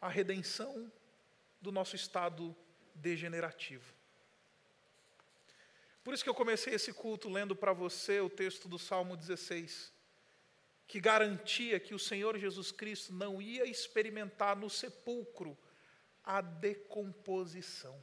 a 0.00 0.08
redenção 0.08 0.92
do 1.60 1.72
nosso 1.72 1.96
estado 1.96 2.54
degenerativo. 2.94 3.94
Por 6.04 6.14
isso 6.14 6.22
que 6.22 6.30
eu 6.30 6.34
comecei 6.34 6.74
esse 6.74 6.92
culto 6.92 7.28
lendo 7.28 7.54
para 7.54 7.72
você 7.72 8.20
o 8.20 8.30
texto 8.30 8.68
do 8.68 8.78
Salmo 8.78 9.16
16, 9.16 9.92
que 10.88 10.98
garantia 10.98 11.78
que 11.78 11.94
o 11.94 11.98
Senhor 11.98 12.38
Jesus 12.38 12.72
Cristo 12.72 13.12
não 13.12 13.42
ia 13.42 13.64
experimentar 13.66 14.56
no 14.56 14.70
sepulcro 14.70 15.56
a 16.24 16.40
decomposição. 16.40 18.02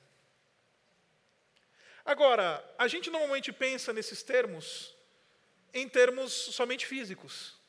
Agora, 2.05 2.63
a 2.77 2.87
gente 2.87 3.09
normalmente 3.09 3.51
pensa 3.51 3.91
nesses 3.91 4.21
termos 4.21 4.95
em 5.73 5.89
termos 5.89 6.31
somente 6.31 6.85
físicos. 6.85 7.59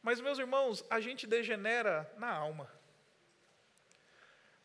Mas, 0.00 0.20
meus 0.20 0.38
irmãos, 0.38 0.84
a 0.88 1.00
gente 1.00 1.26
degenera 1.26 2.08
na 2.16 2.30
alma. 2.30 2.70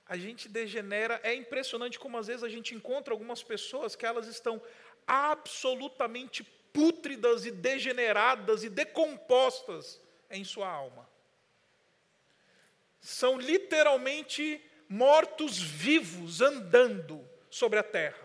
A 0.05 0.15
gente 0.15 0.47
degenera, 0.47 1.19
é 1.23 1.33
impressionante 1.33 1.97
como 1.97 2.17
às 2.17 2.27
vezes 2.27 2.43
a 2.43 2.49
gente 2.49 2.75
encontra 2.75 3.13
algumas 3.13 3.41
pessoas 3.41 3.95
que 3.95 4.05
elas 4.05 4.27
estão 4.27 4.61
absolutamente 5.07 6.43
pútridas 6.73 7.45
e 7.45 7.51
degeneradas 7.51 8.63
e 8.63 8.69
decompostas 8.69 10.01
em 10.29 10.43
sua 10.43 10.67
alma. 10.67 11.07
São 12.99 13.37
literalmente 13.37 14.59
mortos 14.89 15.57
vivos 15.57 16.41
andando 16.41 17.27
sobre 17.49 17.79
a 17.79 17.83
terra. 17.83 18.23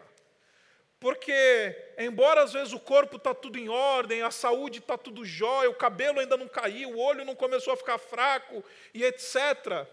Porque, 1.00 1.94
embora 1.96 2.42
às 2.42 2.52
vezes 2.52 2.72
o 2.72 2.80
corpo 2.80 3.16
está 3.16 3.32
tudo 3.32 3.58
em 3.58 3.68
ordem, 3.68 4.22
a 4.22 4.30
saúde 4.30 4.80
está 4.80 4.98
tudo 4.98 5.24
jóia, 5.24 5.70
o 5.70 5.74
cabelo 5.74 6.18
ainda 6.18 6.36
não 6.36 6.48
caiu, 6.48 6.90
o 6.90 6.98
olho 6.98 7.24
não 7.24 7.36
começou 7.36 7.72
a 7.72 7.76
ficar 7.76 7.98
fraco 7.98 8.64
e 8.92 9.04
etc., 9.04 9.86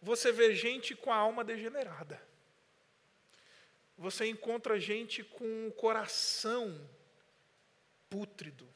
você 0.00 0.30
vê 0.30 0.54
gente 0.54 0.94
com 0.94 1.12
a 1.12 1.16
alma 1.16 1.42
degenerada. 1.42 2.22
Você 3.98 4.28
encontra 4.28 4.78
gente 4.78 5.24
com 5.24 5.66
o 5.66 5.72
coração 5.72 6.88
pútrido, 8.08 8.72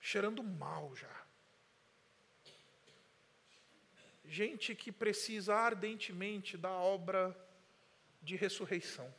cheirando 0.00 0.44
mal 0.44 0.94
já. 0.94 1.26
Gente 4.24 4.76
que 4.76 4.92
precisa 4.92 5.56
ardentemente 5.56 6.56
da 6.56 6.70
obra 6.70 7.36
de 8.22 8.36
ressurreição. 8.36 9.12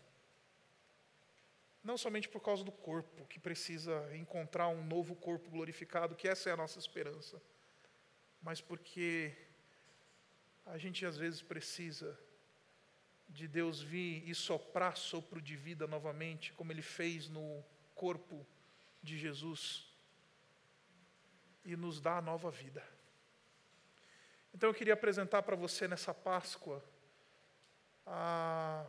Não 1.84 1.97
somente 1.97 2.29
por 2.29 2.41
causa 2.41 2.63
do 2.63 2.71
corpo, 2.71 3.25
que 3.27 3.39
precisa 3.39 4.09
encontrar 4.15 4.69
um 4.69 4.86
novo 4.86 5.15
corpo 5.15 5.49
glorificado, 5.49 6.15
que 6.15 6.29
essa 6.29 6.49
é 6.49 6.53
a 6.53 6.57
nossa 6.57 6.79
esperança, 6.79 7.41
mas 8.41 8.61
porque 8.61 9.36
a 10.65 10.77
gente 10.77 11.05
às 11.05 11.17
vezes 11.17 11.41
precisa 11.41 12.17
de 13.30 13.47
Deus 13.47 13.82
vir 13.82 14.28
e 14.28 14.34
soprar 14.34 14.95
sopro 14.97 15.41
de 15.41 15.55
vida 15.55 15.86
novamente, 15.88 16.53
como 16.53 16.71
Ele 16.71 16.82
fez 16.82 17.28
no 17.28 17.63
corpo 17.93 18.45
de 19.01 19.17
Jesus, 19.17 19.88
e 21.63 21.75
nos 21.75 21.99
dar 21.99 22.21
nova 22.21 22.49
vida. 22.49 22.82
Então 24.53 24.69
eu 24.69 24.73
queria 24.73 24.93
apresentar 24.93 25.43
para 25.43 25.55
você 25.55 25.88
nessa 25.88 26.13
Páscoa 26.13 26.84
a 28.05 28.86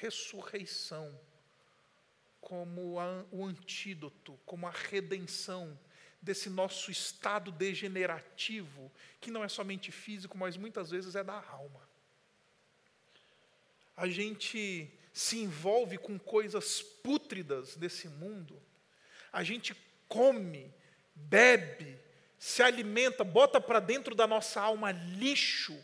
ressurreição 0.00 1.18
como 2.40 2.98
a, 2.98 3.24
o 3.30 3.44
antídoto, 3.44 4.38
como 4.44 4.66
a 4.66 4.70
redenção 4.70 5.78
desse 6.20 6.50
nosso 6.50 6.90
estado 6.90 7.52
degenerativo, 7.52 8.90
que 9.20 9.30
não 9.30 9.44
é 9.44 9.48
somente 9.48 9.92
físico, 9.92 10.36
mas 10.36 10.56
muitas 10.56 10.90
vezes 10.90 11.14
é 11.14 11.22
da 11.22 11.40
alma. 11.48 11.88
A 13.96 14.08
gente 14.08 14.90
se 15.12 15.38
envolve 15.38 15.98
com 15.98 16.18
coisas 16.18 16.80
pútridas 16.80 17.76
desse 17.76 18.08
mundo, 18.08 18.60
a 19.32 19.42
gente 19.42 19.76
come, 20.08 20.72
bebe, 21.14 21.98
se 22.38 22.62
alimenta, 22.62 23.22
bota 23.22 23.60
para 23.60 23.80
dentro 23.80 24.14
da 24.14 24.26
nossa 24.26 24.60
alma 24.60 24.92
lixo, 24.92 25.78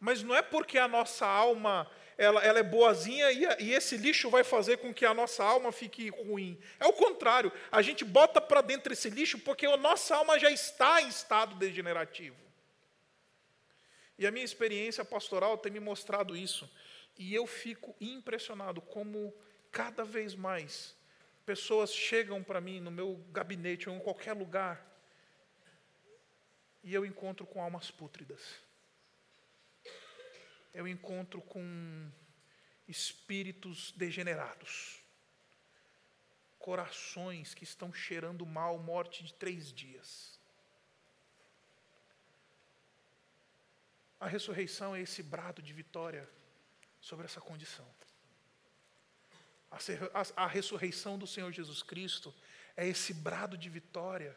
mas 0.00 0.22
não 0.22 0.34
é 0.34 0.42
porque 0.42 0.78
a 0.78 0.88
nossa 0.88 1.26
alma 1.26 1.88
ela, 2.16 2.42
ela 2.42 2.58
é 2.58 2.62
boazinha 2.62 3.30
e, 3.32 3.44
e, 3.64 3.72
esse 3.72 3.96
lixo 3.96 4.30
vai 4.30 4.44
fazer 4.44 4.78
com 4.78 4.92
que 4.92 5.04
a 5.04 5.14
nossa 5.14 5.44
alma 5.44 5.72
fique 5.72 6.08
ruim. 6.10 6.58
É 6.78 6.86
o 6.86 6.92
contrário, 6.92 7.52
a 7.70 7.82
gente 7.82 8.04
bota 8.04 8.40
para 8.40 8.60
dentro 8.60 8.92
esse 8.92 9.10
lixo 9.10 9.38
porque 9.38 9.66
a 9.66 9.76
nossa 9.76 10.16
alma 10.16 10.38
já 10.38 10.50
está 10.50 11.02
em 11.02 11.08
estado 11.08 11.54
degenerativo. 11.56 12.36
E 14.18 14.26
a 14.26 14.30
minha 14.30 14.44
experiência 14.44 15.04
pastoral 15.04 15.58
tem 15.58 15.72
me 15.72 15.80
mostrado 15.80 16.36
isso. 16.36 16.70
E 17.16 17.34
eu 17.34 17.46
fico 17.46 17.94
impressionado 18.00 18.80
como 18.80 19.34
cada 19.70 20.04
vez 20.04 20.34
mais 20.34 20.96
pessoas 21.44 21.92
chegam 21.92 22.42
para 22.42 22.60
mim 22.60 22.80
no 22.80 22.90
meu 22.90 23.16
gabinete 23.32 23.88
ou 23.88 23.96
em 23.96 24.00
qualquer 24.00 24.32
lugar 24.32 24.92
e 26.82 26.92
eu 26.92 27.04
encontro 27.06 27.46
com 27.46 27.62
almas 27.62 27.90
pútridas. 27.90 28.40
Eu 30.74 30.88
encontro 30.88 31.40
com 31.42 32.10
espíritos 32.88 33.92
degenerados, 33.92 35.00
corações 36.58 37.54
que 37.54 37.64
estão 37.64 37.92
cheirando 37.92 38.44
mal, 38.44 38.78
morte 38.78 39.22
de 39.22 39.34
três 39.34 39.72
dias. 39.72 40.40
A 44.18 44.26
ressurreição 44.26 44.94
é 44.94 45.00
esse 45.00 45.22
brado 45.22 45.60
de 45.60 45.72
vitória 45.72 46.28
sobre 47.02 47.26
essa 47.26 47.40
condição. 47.40 47.86
A, 49.70 49.76
a, 50.14 50.44
a 50.44 50.46
ressurreição 50.46 51.18
do 51.18 51.26
Senhor 51.26 51.52
Jesus 51.52 51.82
Cristo 51.82 52.32
é 52.76 52.86
esse 52.86 53.12
brado 53.12 53.58
de 53.58 53.68
vitória, 53.68 54.34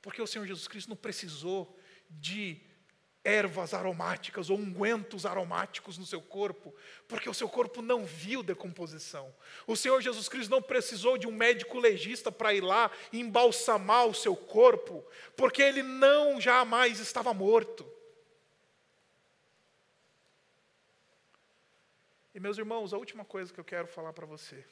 porque 0.00 0.22
o 0.22 0.26
Senhor 0.26 0.46
Jesus 0.46 0.68
Cristo 0.68 0.88
não 0.88 0.96
precisou 0.96 1.78
de 2.08 2.62
ervas 3.22 3.74
aromáticas 3.74 4.48
ou 4.48 4.56
ungüentos 4.56 5.26
aromáticos 5.26 5.98
no 5.98 6.06
seu 6.06 6.22
corpo, 6.22 6.74
porque 7.06 7.28
o 7.28 7.34
seu 7.34 7.48
corpo 7.48 7.82
não 7.82 8.06
viu 8.06 8.42
decomposição. 8.42 9.34
O 9.66 9.76
Senhor 9.76 10.00
Jesus 10.00 10.28
Cristo 10.28 10.50
não 10.50 10.62
precisou 10.62 11.18
de 11.18 11.26
um 11.26 11.32
médico 11.32 11.78
legista 11.78 12.32
para 12.32 12.54
ir 12.54 12.62
lá 12.62 12.90
embalsamar 13.12 14.06
o 14.06 14.14
seu 14.14 14.34
corpo, 14.34 15.04
porque 15.36 15.62
ele 15.62 15.82
não 15.82 16.40
jamais 16.40 16.98
estava 16.98 17.34
morto. 17.34 17.99
E 22.34 22.38
meus 22.38 22.58
irmãos, 22.58 22.92
a 22.92 22.98
última 22.98 23.24
coisa 23.24 23.52
que 23.52 23.58
eu 23.58 23.64
quero 23.64 23.88
falar 23.88 24.12
para 24.12 24.26
você. 24.26 24.64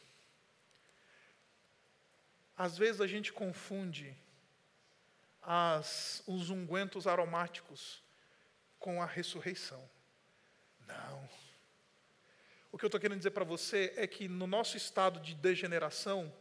Às 2.57 2.79
vezes 2.79 3.01
a 3.01 3.07
gente 3.07 3.33
confunde 3.33 4.17
as, 5.43 6.23
os 6.27 6.51
ungüentos 6.51 7.07
aromáticos 7.07 8.03
com 8.79 9.03
a 9.03 9.07
ressurreição. 9.07 9.89
Não. 10.87 11.29
O 12.71 12.79
que 12.79 12.85
eu 12.85 12.89
estou 12.89 13.01
querendo 13.01 13.19
dizer 13.19 13.33
para 13.33 13.45
você 13.45 13.93
é 13.97 14.07
que 14.07 14.29
no 14.29 14.47
nosso 14.47 14.77
estado 14.77 15.19
de 15.21 15.35
degeneração 15.35 16.33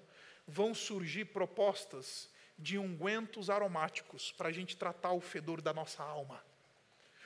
vão 0.47 0.73
surgir 0.73 1.25
propostas 1.25 2.29
de 2.59 2.77
ungüentos 2.77 3.49
aromáticos 3.49 4.31
para 4.31 4.49
a 4.49 4.51
gente 4.51 4.77
tratar 4.77 5.13
o 5.13 5.21
fedor 5.21 5.61
da 5.61 5.73
nossa 5.73 6.03
alma. 6.03 6.43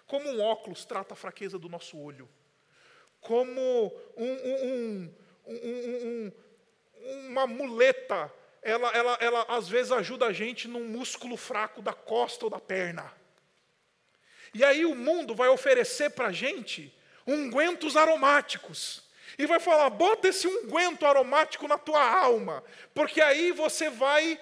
Como 0.07 0.29
um 0.29 0.41
óculos 0.41 0.85
trata 0.85 1.13
a 1.13 1.17
fraqueza 1.17 1.59
do 1.59 1.69
nosso 1.69 1.97
olho 1.97 2.29
como 3.21 3.93
um, 4.17 4.33
um, 4.33 5.13
um, 5.47 6.31
uma 7.27 7.47
muleta. 7.47 8.31
Ela, 8.61 8.89
ela, 8.89 9.17
ela 9.21 9.45
às 9.47 9.69
vezes 9.69 9.91
ajuda 9.91 10.27
a 10.27 10.33
gente 10.33 10.67
num 10.67 10.87
músculo 10.87 11.37
fraco 11.37 11.81
da 11.81 11.93
costa 11.93 12.45
ou 12.45 12.49
da 12.49 12.59
perna. 12.59 13.11
E 14.53 14.63
aí 14.63 14.85
o 14.85 14.95
mundo 14.95 15.33
vai 15.33 15.47
oferecer 15.47 16.11
para 16.11 16.27
a 16.27 16.31
gente 16.31 16.93
ungüentos 17.25 17.95
aromáticos. 17.95 19.09
E 19.37 19.45
vai 19.45 19.59
falar: 19.59 19.89
bota 19.89 20.27
esse 20.27 20.47
unguento 20.47 21.05
aromático 21.05 21.67
na 21.67 21.77
tua 21.77 22.03
alma, 22.03 22.63
porque 22.93 23.21
aí 23.21 23.51
você 23.51 23.89
vai 23.89 24.39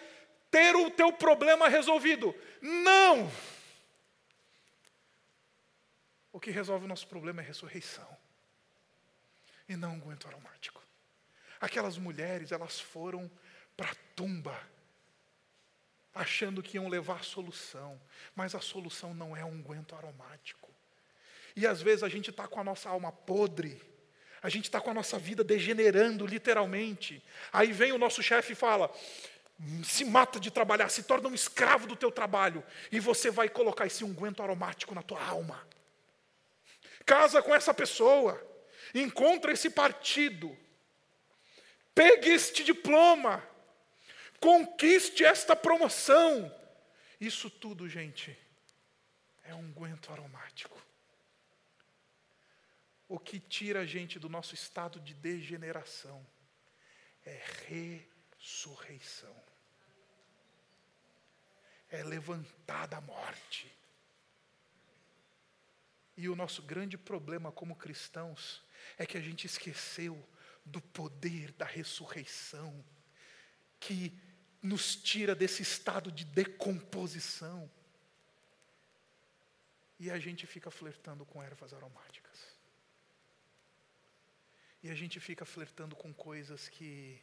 ter 0.50 0.76
o 0.76 0.90
teu 0.90 1.14
problema 1.14 1.70
resolvido. 1.70 2.36
Não! 2.60 3.32
O 6.32 6.40
que 6.40 6.52
resolve 6.52 6.86
o 6.86 6.88
nosso 6.88 7.08
problema 7.08 7.42
é 7.42 7.46
ressurreição 7.46 8.19
e 9.70 9.78
não 9.78 9.94
unguento 9.94 10.28
aromático. 10.28 10.84
Aquelas 11.62 11.98
mulheres, 11.98 12.52
elas 12.52 12.80
foram 12.80 13.32
para 13.78 13.92
a 13.92 13.96
tumba, 14.16 14.60
achando 16.14 16.64
que 16.64 16.76
iam 16.76 16.90
levar 16.90 17.20
a 17.20 17.24
solução, 17.24 18.02
mas 18.36 18.56
a 18.56 18.60
solução 18.60 19.14
não 19.14 19.38
é 19.38 19.46
um 19.46 19.52
unguento 19.52 19.96
aromático. 19.96 20.70
E 21.56 21.68
às 21.68 21.82
vezes 21.82 22.04
a 22.04 22.10
gente 22.10 22.32
está 22.32 22.48
com 22.48 22.60
a 22.60 22.64
nossa 22.64 22.90
alma 22.90 23.12
podre, 23.12 23.82
a 24.42 24.50
gente 24.50 24.66
está 24.66 24.82
com 24.82 24.90
a 24.90 24.94
nossa 24.94 25.20
vida 25.20 25.44
degenerando, 25.44 26.26
literalmente. 26.26 27.24
Aí 27.52 27.72
vem 27.72 27.92
o 27.92 27.98
nosso 27.98 28.24
chefe 28.24 28.54
e 28.54 28.56
fala: 28.56 28.90
se 29.84 30.06
mata 30.06 30.40
de 30.40 30.50
trabalhar, 30.50 30.90
se 30.90 31.04
torna 31.04 31.28
um 31.28 31.34
escravo 31.34 31.86
do 31.86 31.96
teu 31.96 32.12
trabalho, 32.12 32.64
e 32.92 33.00
você 33.00 33.30
vai 33.30 33.50
colocar 33.50 33.86
esse 33.86 34.04
unguento 34.04 34.42
aromático 34.42 34.96
na 34.96 35.04
tua 35.04 35.22
alma. 35.22 35.68
Casa 37.06 37.42
com 37.42 37.54
essa 37.54 37.74
pessoa, 37.74 38.42
encontra 38.94 39.52
esse 39.52 39.70
partido, 39.70 40.58
pegue 41.94 42.30
este 42.30 42.64
diploma, 42.64 43.48
conquiste 44.40 45.24
esta 45.24 45.56
promoção. 45.56 46.54
Isso 47.20 47.50
tudo, 47.50 47.88
gente, 47.88 48.38
é 49.44 49.54
um 49.54 49.72
guento 49.72 50.12
aromático. 50.12 50.80
O 53.08 53.18
que 53.18 53.40
tira 53.40 53.82
a 53.82 53.86
gente 53.86 54.20
do 54.20 54.30
nosso 54.30 54.54
estado 54.54 55.00
de 55.00 55.14
degeneração 55.16 56.26
é 57.26 57.44
ressurreição. 58.38 59.36
É 61.90 62.04
levantar 62.04 62.88
da 62.88 63.02
morte. 63.02 63.76
E 66.16 66.30
o 66.30 66.36
nosso 66.36 66.62
grande 66.62 66.98
problema 66.98 67.52
como 67.52 67.76
cristãos 67.76 68.64
é 68.98 69.06
que 69.06 69.18
a 69.18 69.22
gente 69.22 69.46
esqueceu 69.46 70.24
do 70.66 70.82
poder 70.82 71.52
da 71.54 71.66
ressurreição, 71.66 72.84
que 73.80 74.18
nos 74.62 74.96
tira 74.96 75.34
desse 75.34 75.62
estado 75.62 76.12
de 76.12 76.26
decomposição. 76.26 77.70
E 80.00 80.10
a 80.10 80.20
gente 80.20 80.46
fica 80.46 80.72
flertando 80.72 81.26
com 81.26 81.42
ervas 81.44 81.74
aromáticas. 81.74 82.58
E 84.82 84.90
a 84.90 84.96
gente 84.96 85.20
fica 85.20 85.46
flertando 85.46 85.96
com 85.96 86.14
coisas 86.14 86.70
que 86.70 87.22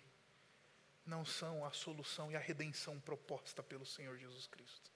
não 1.06 1.24
são 1.24 1.64
a 1.64 1.70
solução 1.70 2.30
e 2.30 2.36
a 2.36 2.40
redenção 2.40 3.00
proposta 3.00 3.62
pelo 3.62 3.86
Senhor 3.86 4.18
Jesus 4.18 4.46
Cristo. 4.46 4.90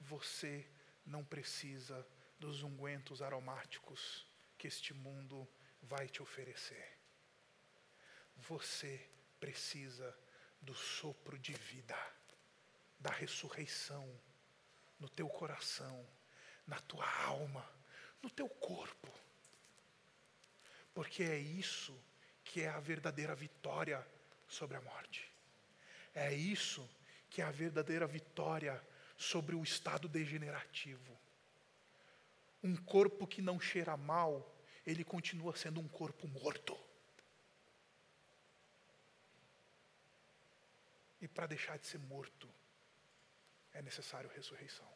Você 0.00 0.66
não 1.04 1.24
precisa 1.24 2.06
dos 2.38 2.62
ungüentos 2.62 3.20
aromáticos 3.20 4.26
que 4.56 4.66
este 4.66 4.94
mundo 4.94 5.46
vai 5.82 6.08
te 6.08 6.22
oferecer. 6.22 6.98
Você 8.36 9.08
precisa 9.38 10.16
do 10.60 10.74
sopro 10.74 11.38
de 11.38 11.52
vida, 11.52 11.96
da 12.98 13.10
ressurreição 13.10 14.08
no 14.98 15.08
teu 15.08 15.28
coração, 15.28 16.06
na 16.66 16.78
tua 16.80 17.08
alma, 17.24 17.68
no 18.22 18.30
teu 18.30 18.48
corpo. 18.48 19.12
Porque 20.92 21.22
é 21.22 21.38
isso 21.38 21.98
que 22.44 22.62
é 22.62 22.68
a 22.68 22.80
verdadeira 22.80 23.34
vitória 23.34 24.06
sobre 24.46 24.76
a 24.76 24.80
morte. 24.80 25.30
É 26.14 26.34
isso 26.34 26.88
que 27.30 27.40
é 27.40 27.44
a 27.44 27.50
verdadeira 27.50 28.06
vitória 28.06 28.82
sobre 29.16 29.54
o 29.54 29.62
estado 29.62 30.08
degenerativo. 30.08 31.18
Um 32.62 32.76
corpo 32.76 33.26
que 33.26 33.40
não 33.40 33.60
cheira 33.60 33.96
mal 33.96 34.59
ele 34.90 35.04
continua 35.04 35.56
sendo 35.56 35.80
um 35.80 35.88
corpo 35.88 36.26
morto. 36.26 36.78
E 41.20 41.28
para 41.28 41.46
deixar 41.46 41.78
de 41.78 41.86
ser 41.86 41.98
morto, 41.98 42.48
é 43.72 43.82
necessário 43.82 44.30
ressurreição. 44.30 44.88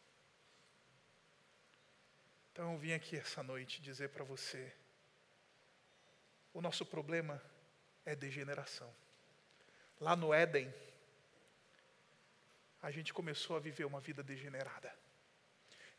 Então 2.51 2.73
eu 2.73 2.79
vim 2.79 2.93
aqui 2.93 3.17
essa 3.17 3.43
noite 3.43 3.81
dizer 3.83 4.09
para 4.09 4.25
você: 4.25 4.75
o 6.53 6.61
nosso 6.61 6.85
problema 6.85 7.41
é 8.05 8.17
degeneração. 8.17 8.93
Lá 10.01 10.17
no 10.17 10.35
Éden, 10.35 10.73
a 12.83 12.91
gente 12.91 13.15
começou 13.15 13.57
a 13.57 13.61
viver 13.61 13.85
uma 13.85 14.01
vida 14.01 14.23
degenerada. 14.23 14.93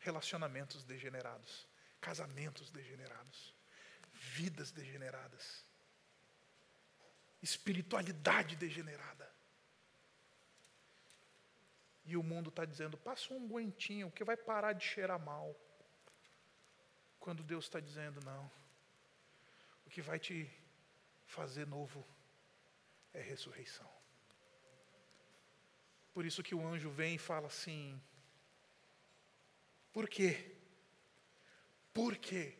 Relacionamentos 0.00 0.84
degenerados, 0.84 1.66
casamentos 2.00 2.70
degenerados, 2.70 3.55
vidas 4.16 4.70
degeneradas, 4.70 5.64
espiritualidade 7.42 8.56
degenerada. 8.56 9.30
E 12.04 12.16
o 12.16 12.22
mundo 12.22 12.48
está 12.48 12.64
dizendo: 12.64 12.96
passa 12.96 13.34
um 13.34 13.48
guentinho, 13.48 14.10
que 14.10 14.24
vai 14.24 14.36
parar 14.36 14.72
de 14.72 14.84
cheirar 14.84 15.18
mal. 15.18 15.54
Quando 17.18 17.42
Deus 17.42 17.64
está 17.64 17.80
dizendo: 17.80 18.20
não. 18.24 18.50
O 19.84 19.90
que 19.90 20.02
vai 20.02 20.18
te 20.18 20.50
fazer 21.26 21.66
novo 21.66 22.06
é 23.12 23.20
ressurreição. 23.20 23.90
Por 26.12 26.24
isso 26.24 26.42
que 26.42 26.54
o 26.54 26.66
anjo 26.66 26.90
vem 26.90 27.16
e 27.16 27.18
fala 27.18 27.46
assim: 27.46 28.00
por 29.92 30.08
quê? 30.08 30.54
Por 31.92 32.16
quê? 32.16 32.54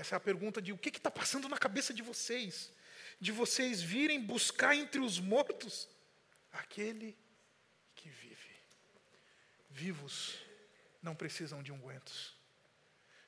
Essa 0.00 0.14
é 0.14 0.16
a 0.16 0.20
pergunta 0.20 0.62
de 0.62 0.72
o 0.72 0.78
que 0.78 0.88
está 0.88 1.10
passando 1.10 1.46
na 1.46 1.58
cabeça 1.58 1.92
de 1.92 2.02
vocês? 2.02 2.72
De 3.20 3.30
vocês 3.30 3.82
virem 3.82 4.18
buscar 4.18 4.74
entre 4.74 4.98
os 4.98 5.20
mortos 5.20 5.86
aquele 6.50 7.14
que 7.94 8.08
vive. 8.08 8.50
Vivos 9.68 10.38
não 11.02 11.14
precisam 11.14 11.62
de 11.62 11.70
ungüentos. 11.70 12.34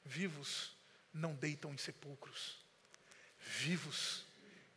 Vivos 0.03 0.75
não 1.13 1.35
deitam 1.35 1.75
em 1.75 1.77
sepulcros. 1.77 2.65
Vivos, 3.39 4.25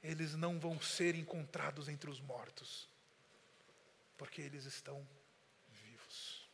eles 0.03 0.35
não 0.35 0.59
vão 0.59 0.81
ser 0.81 1.15
encontrados 1.15 1.87
entre 1.87 2.09
os 2.09 2.19
mortos, 2.19 2.89
porque 4.17 4.41
eles 4.41 4.65
estão 4.65 5.07
vivos. 5.69 6.45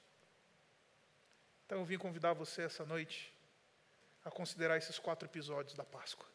Então 1.65 1.79
eu 1.79 1.85
vim 1.85 1.97
convidar 1.97 2.33
você 2.33 2.61
essa 2.61 2.85
noite 2.85 3.33
a 4.24 4.30
considerar 4.32 4.78
esses 4.78 4.99
quatro 4.99 5.28
episódios 5.28 5.76
da 5.76 5.84
Páscoa. 5.84 6.28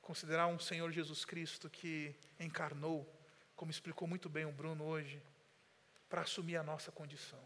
Considerar 0.00 0.46
um 0.46 0.58
Senhor 0.58 0.90
Jesus 0.90 1.24
Cristo 1.24 1.68
que 1.68 2.14
encarnou, 2.38 3.12
como 3.54 3.70
explicou 3.70 4.06
muito 4.06 4.28
bem 4.28 4.44
o 4.44 4.52
Bruno 4.52 4.84
hoje, 4.84 5.20
para 6.08 6.22
assumir 6.22 6.56
a 6.56 6.62
nossa 6.62 6.92
condição. 6.92 7.40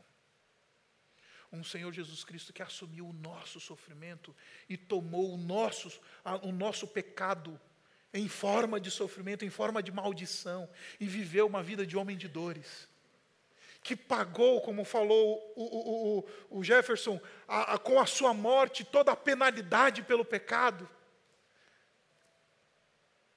Um 1.53 1.65
Senhor 1.65 1.93
Jesus 1.93 2.23
Cristo 2.23 2.53
que 2.53 2.63
assumiu 2.63 3.09
o 3.09 3.13
nosso 3.13 3.59
sofrimento 3.59 4.37
e 4.69 4.77
tomou 4.77 5.35
o 5.35 5.37
nosso, 5.37 6.01
o 6.43 6.53
nosso 6.53 6.87
pecado 6.87 7.61
em 8.13 8.29
forma 8.29 8.81
de 8.81 8.91
sofrimento, 8.91 9.45
em 9.45 9.51
forma 9.51 9.83
de 9.83 9.93
maldição, 9.93 10.69
e 10.99 11.07
viveu 11.07 11.47
uma 11.47 11.63
vida 11.63 11.87
de 11.87 11.97
homem 11.97 12.17
de 12.17 12.29
dores. 12.29 12.89
Que 13.83 13.97
pagou, 13.97 14.61
como 14.61 14.85
falou 14.85 15.53
o, 15.57 16.19
o, 16.51 16.59
o, 16.59 16.65
Jefferson, 16.65 17.21
a, 17.49 17.75
a, 17.75 17.79
com 17.79 17.99
a 17.99 18.07
sua 18.07 18.35
morte 18.35 18.85
toda 18.85 19.13
a 19.13 19.17
penalidade 19.17 20.03
pelo 20.03 20.25
pecado. 20.25 20.89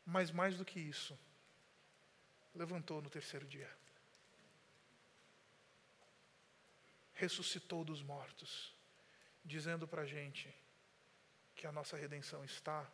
Mas 0.06 0.32
mais 0.32 0.58
do 0.58 0.66
que 0.66 0.80
isso, 0.80 1.18
levantou 2.54 3.02
no 3.02 3.10
terceiro 3.10 3.46
dia. 3.48 3.70
ressuscitou 7.14 7.86
dos 7.86 8.02
mortos, 8.02 8.76
dizendo 9.46 9.88
para 9.88 10.02
a 10.02 10.06
gente 10.06 10.54
que 11.56 11.68
a 11.68 11.72
nossa 11.72 11.96
redenção 11.96 12.44
está 12.44 12.90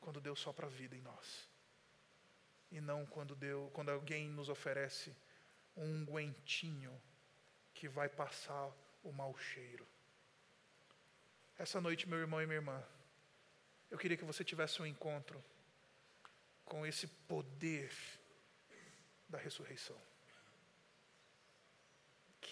quando 0.00 0.20
Deus 0.20 0.40
sopra 0.40 0.66
a 0.66 0.70
vida 0.70 0.96
em 0.96 1.00
nós. 1.00 1.48
E 2.70 2.80
não 2.80 3.04
quando, 3.06 3.36
Deus, 3.36 3.70
quando 3.72 3.90
alguém 3.90 4.28
nos 4.28 4.48
oferece 4.48 5.14
um 5.76 6.02
ungüentinho 6.02 7.00
que 7.74 7.88
vai 7.88 8.08
passar 8.08 8.70
o 9.02 9.12
mau 9.12 9.36
cheiro. 9.36 9.86
Essa 11.58 11.80
noite, 11.80 12.08
meu 12.08 12.18
irmão 12.18 12.42
e 12.42 12.46
minha 12.46 12.58
irmã, 12.58 12.82
eu 13.90 13.98
queria 13.98 14.16
que 14.16 14.24
você 14.24 14.44
tivesse 14.44 14.80
um 14.80 14.86
encontro 14.86 15.42
com 16.64 16.86
esse 16.86 17.06
poder 17.06 17.92
da 19.28 19.38
ressurreição 19.38 19.98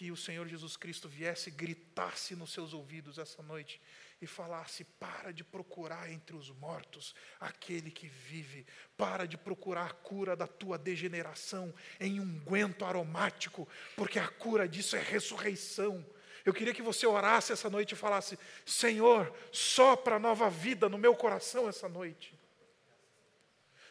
que 0.01 0.11
o 0.11 0.17
Senhor 0.17 0.49
Jesus 0.49 0.79
Cristo 0.79 1.11
viesse, 1.11 1.51
gritasse 1.51 2.35
nos 2.35 2.55
seus 2.55 2.73
ouvidos 2.73 3.19
essa 3.19 3.43
noite 3.43 3.79
e 4.21 4.27
falasse: 4.27 4.85
para 4.85 5.33
de 5.33 5.43
procurar 5.43 6.11
entre 6.11 6.37
os 6.37 6.51
mortos 6.51 7.15
aquele 7.39 7.91
que 7.91 8.07
vive, 8.07 8.67
para 8.97 9.27
de 9.27 9.37
procurar 9.37 9.87
a 9.87 9.95
cura 9.95 10.37
da 10.37 10.47
tua 10.47 10.77
degeneração 10.77 11.73
em 11.99 12.21
unguento 12.21 12.85
aromático, 12.85 13.69
porque 13.97 14.19
a 14.19 14.29
cura 14.29 14.69
disso 14.69 14.97
é 14.97 15.01
ressurreição. 15.01 16.05
Eu 16.45 16.55
queria 16.55 16.75
que 16.75 16.83
você 16.83 17.07
orasse 17.07 17.53
essa 17.53 17.71
noite 17.71 17.93
e 17.93 17.97
falasse: 17.97 18.39
Senhor, 18.67 19.35
sopra 19.51 20.19
nova 20.19 20.51
vida 20.51 20.89
no 20.89 20.99
meu 20.99 21.15
coração 21.15 21.69
essa 21.69 21.89
noite. 21.89 22.39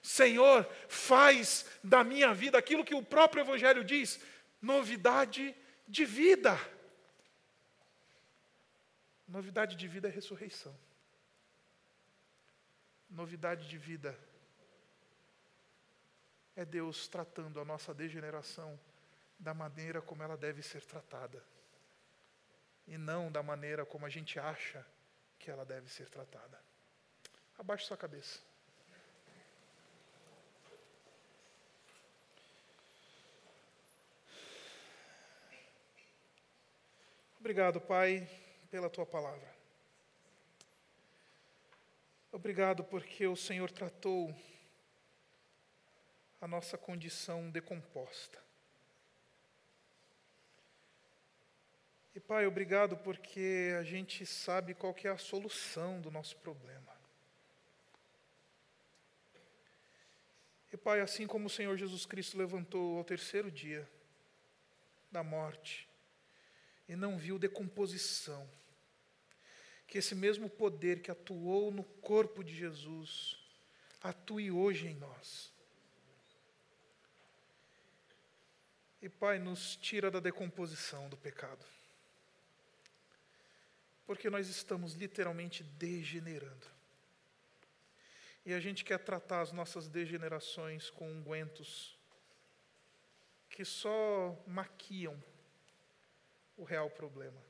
Senhor, 0.01 0.67
faz 0.87 1.65
da 1.83 2.03
minha 2.03 2.33
vida 2.33 2.57
aquilo 2.57 2.85
que 2.85 2.95
o 2.95 3.03
próprio 3.03 3.41
Evangelho 3.41 3.83
diz: 3.83 4.19
novidade 4.61 5.55
de 5.87 6.05
vida. 6.05 6.59
Novidade 9.29 9.75
de 9.75 9.87
vida 9.87 10.07
é 10.07 10.11
ressurreição. 10.11 10.75
Novidade 13.07 13.69
de 13.69 13.77
vida 13.77 14.17
é 16.55 16.65
Deus 16.65 17.07
tratando 17.07 17.59
a 17.61 17.65
nossa 17.65 17.93
degeneração 17.93 18.79
da 19.37 19.53
maneira 19.53 20.01
como 20.01 20.23
ela 20.23 20.35
deve 20.35 20.63
ser 20.63 20.83
tratada, 20.83 21.43
e 22.87 22.97
não 22.97 23.31
da 23.31 23.43
maneira 23.43 23.85
como 23.85 24.03
a 24.03 24.09
gente 24.09 24.39
acha 24.39 24.83
que 25.37 25.51
ela 25.51 25.63
deve 25.63 25.89
ser 25.89 26.09
tratada. 26.09 26.59
Abaixe 27.55 27.85
sua 27.85 27.95
cabeça. 27.95 28.39
Obrigado, 37.39 37.79
Pai, 37.79 38.27
pela 38.69 38.89
tua 38.89 39.05
palavra. 39.05 39.53
Obrigado 42.31 42.83
porque 42.83 43.25
o 43.25 43.35
Senhor 43.35 43.71
tratou 43.71 44.35
a 46.39 46.47
nossa 46.47 46.77
condição 46.77 47.49
decomposta. 47.49 48.39
E 52.13 52.19
Pai, 52.19 52.45
obrigado 52.45 52.97
porque 52.97 53.75
a 53.79 53.83
gente 53.83 54.25
sabe 54.25 54.75
qual 54.75 54.93
que 54.93 55.07
é 55.07 55.11
a 55.11 55.17
solução 55.17 55.99
do 55.99 56.11
nosso 56.11 56.37
problema. 56.37 56.95
E 60.71 60.77
Pai, 60.77 61.01
assim 61.01 61.25
como 61.25 61.47
o 61.47 61.49
Senhor 61.49 61.75
Jesus 61.77 62.05
Cristo 62.05 62.37
levantou 62.37 62.99
ao 62.99 63.03
terceiro 63.03 63.49
dia 63.49 63.89
da 65.11 65.23
morte, 65.23 65.88
e 66.89 66.95
não 66.95 67.17
viu 67.17 67.37
decomposição. 67.37 68.49
Que 69.87 69.99
esse 69.99 70.15
mesmo 70.15 70.49
poder 70.49 71.01
que 71.01 71.11
atuou 71.11 71.71
no 71.71 71.83
corpo 71.83 72.43
de 72.43 72.53
Jesus 72.55 73.37
atue 74.01 74.51
hoje 74.51 74.87
em 74.87 74.95
nós. 74.95 75.53
E 79.01 79.07
Pai, 79.07 79.39
nos 79.39 79.75
tira 79.77 80.11
da 80.11 80.19
decomposição 80.19 81.07
do 81.07 81.15
pecado. 81.15 81.63
Porque 84.05 84.29
nós 84.29 84.49
estamos 84.49 84.93
literalmente 84.93 85.63
degenerando. 85.63 86.67
E 88.45 88.53
a 88.53 88.59
gente 88.59 88.83
quer 88.83 88.97
tratar 88.97 89.41
as 89.41 89.51
nossas 89.51 89.87
degenerações 89.87 90.89
com 90.89 91.09
ungüentos 91.11 91.97
que 93.49 93.63
só 93.63 94.41
maquiam 94.47 95.21
o 96.59 96.65
real 96.65 96.89
problema, 96.89 97.41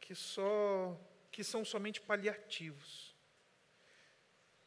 que 0.00 0.14
só 0.14 0.98
que 1.30 1.44
são 1.44 1.64
somente 1.64 2.00
paliativos, 2.00 3.14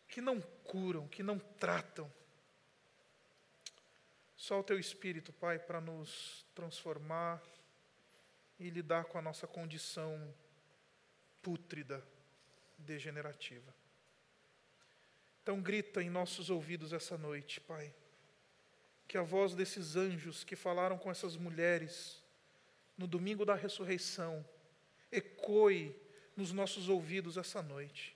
que 0.08 0.22
não 0.22 0.40
curam, 0.40 1.08
que 1.08 1.24
não 1.24 1.40
tratam. 1.40 2.12
Só 4.38 4.60
o 4.60 4.64
teu 4.64 4.80
espírito, 4.80 5.34
Pai, 5.34 5.58
para 5.58 5.82
nos 5.82 6.46
transformar 6.54 7.42
e 8.60 8.70
lidar 8.70 9.06
com 9.06 9.18
a 9.18 9.22
nossa 9.22 9.48
condição 9.48 10.34
pútrida, 11.42 12.06
degenerativa. 12.78 13.74
Então 15.42 15.62
grita 15.62 16.02
em 16.02 16.10
nossos 16.10 16.50
ouvidos 16.50 16.94
essa 16.94 17.18
noite, 17.18 17.60
Pai, 17.60 17.94
que 19.08 19.18
a 19.18 19.24
voz 19.24 19.56
desses 19.56 19.96
anjos 19.96 20.44
que 20.44 20.56
falaram 20.56 20.98
com 20.98 21.10
essas 21.10 21.36
mulheres 21.38 22.24
no 22.98 23.08
domingo 23.08 23.46
da 23.46 23.56
ressurreição, 23.56 24.46
ecoe 25.12 25.96
nos 26.36 26.52
nossos 26.52 26.90
ouvidos 26.90 27.38
essa 27.38 27.62
noite. 27.62 28.16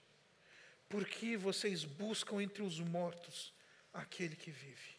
Porque 0.87 1.37
vocês 1.37 1.85
buscam 1.85 2.41
entre 2.41 2.63
os 2.63 2.79
mortos 2.79 3.53
aquele 3.93 4.35
que 4.35 4.51
vive. 4.51 4.97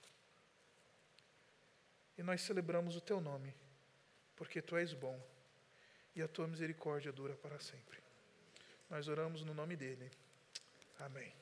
E 2.16 2.22
nós 2.22 2.43
celebramos 2.43 2.97
o 2.97 3.01
teu 3.01 3.20
nome, 3.20 3.55
porque 4.37 4.61
tu 4.61 4.76
és 4.76 4.93
bom 4.93 5.20
e 6.14 6.22
a 6.22 6.28
tua 6.28 6.47
misericórdia 6.47 7.12
dura 7.12 7.35
para 7.35 7.59
sempre. 7.59 7.99
Nós 8.89 9.09
oramos 9.09 9.43
no 9.43 9.55
nome 9.55 9.76
dele. 9.76 10.11
Amém. 10.99 11.39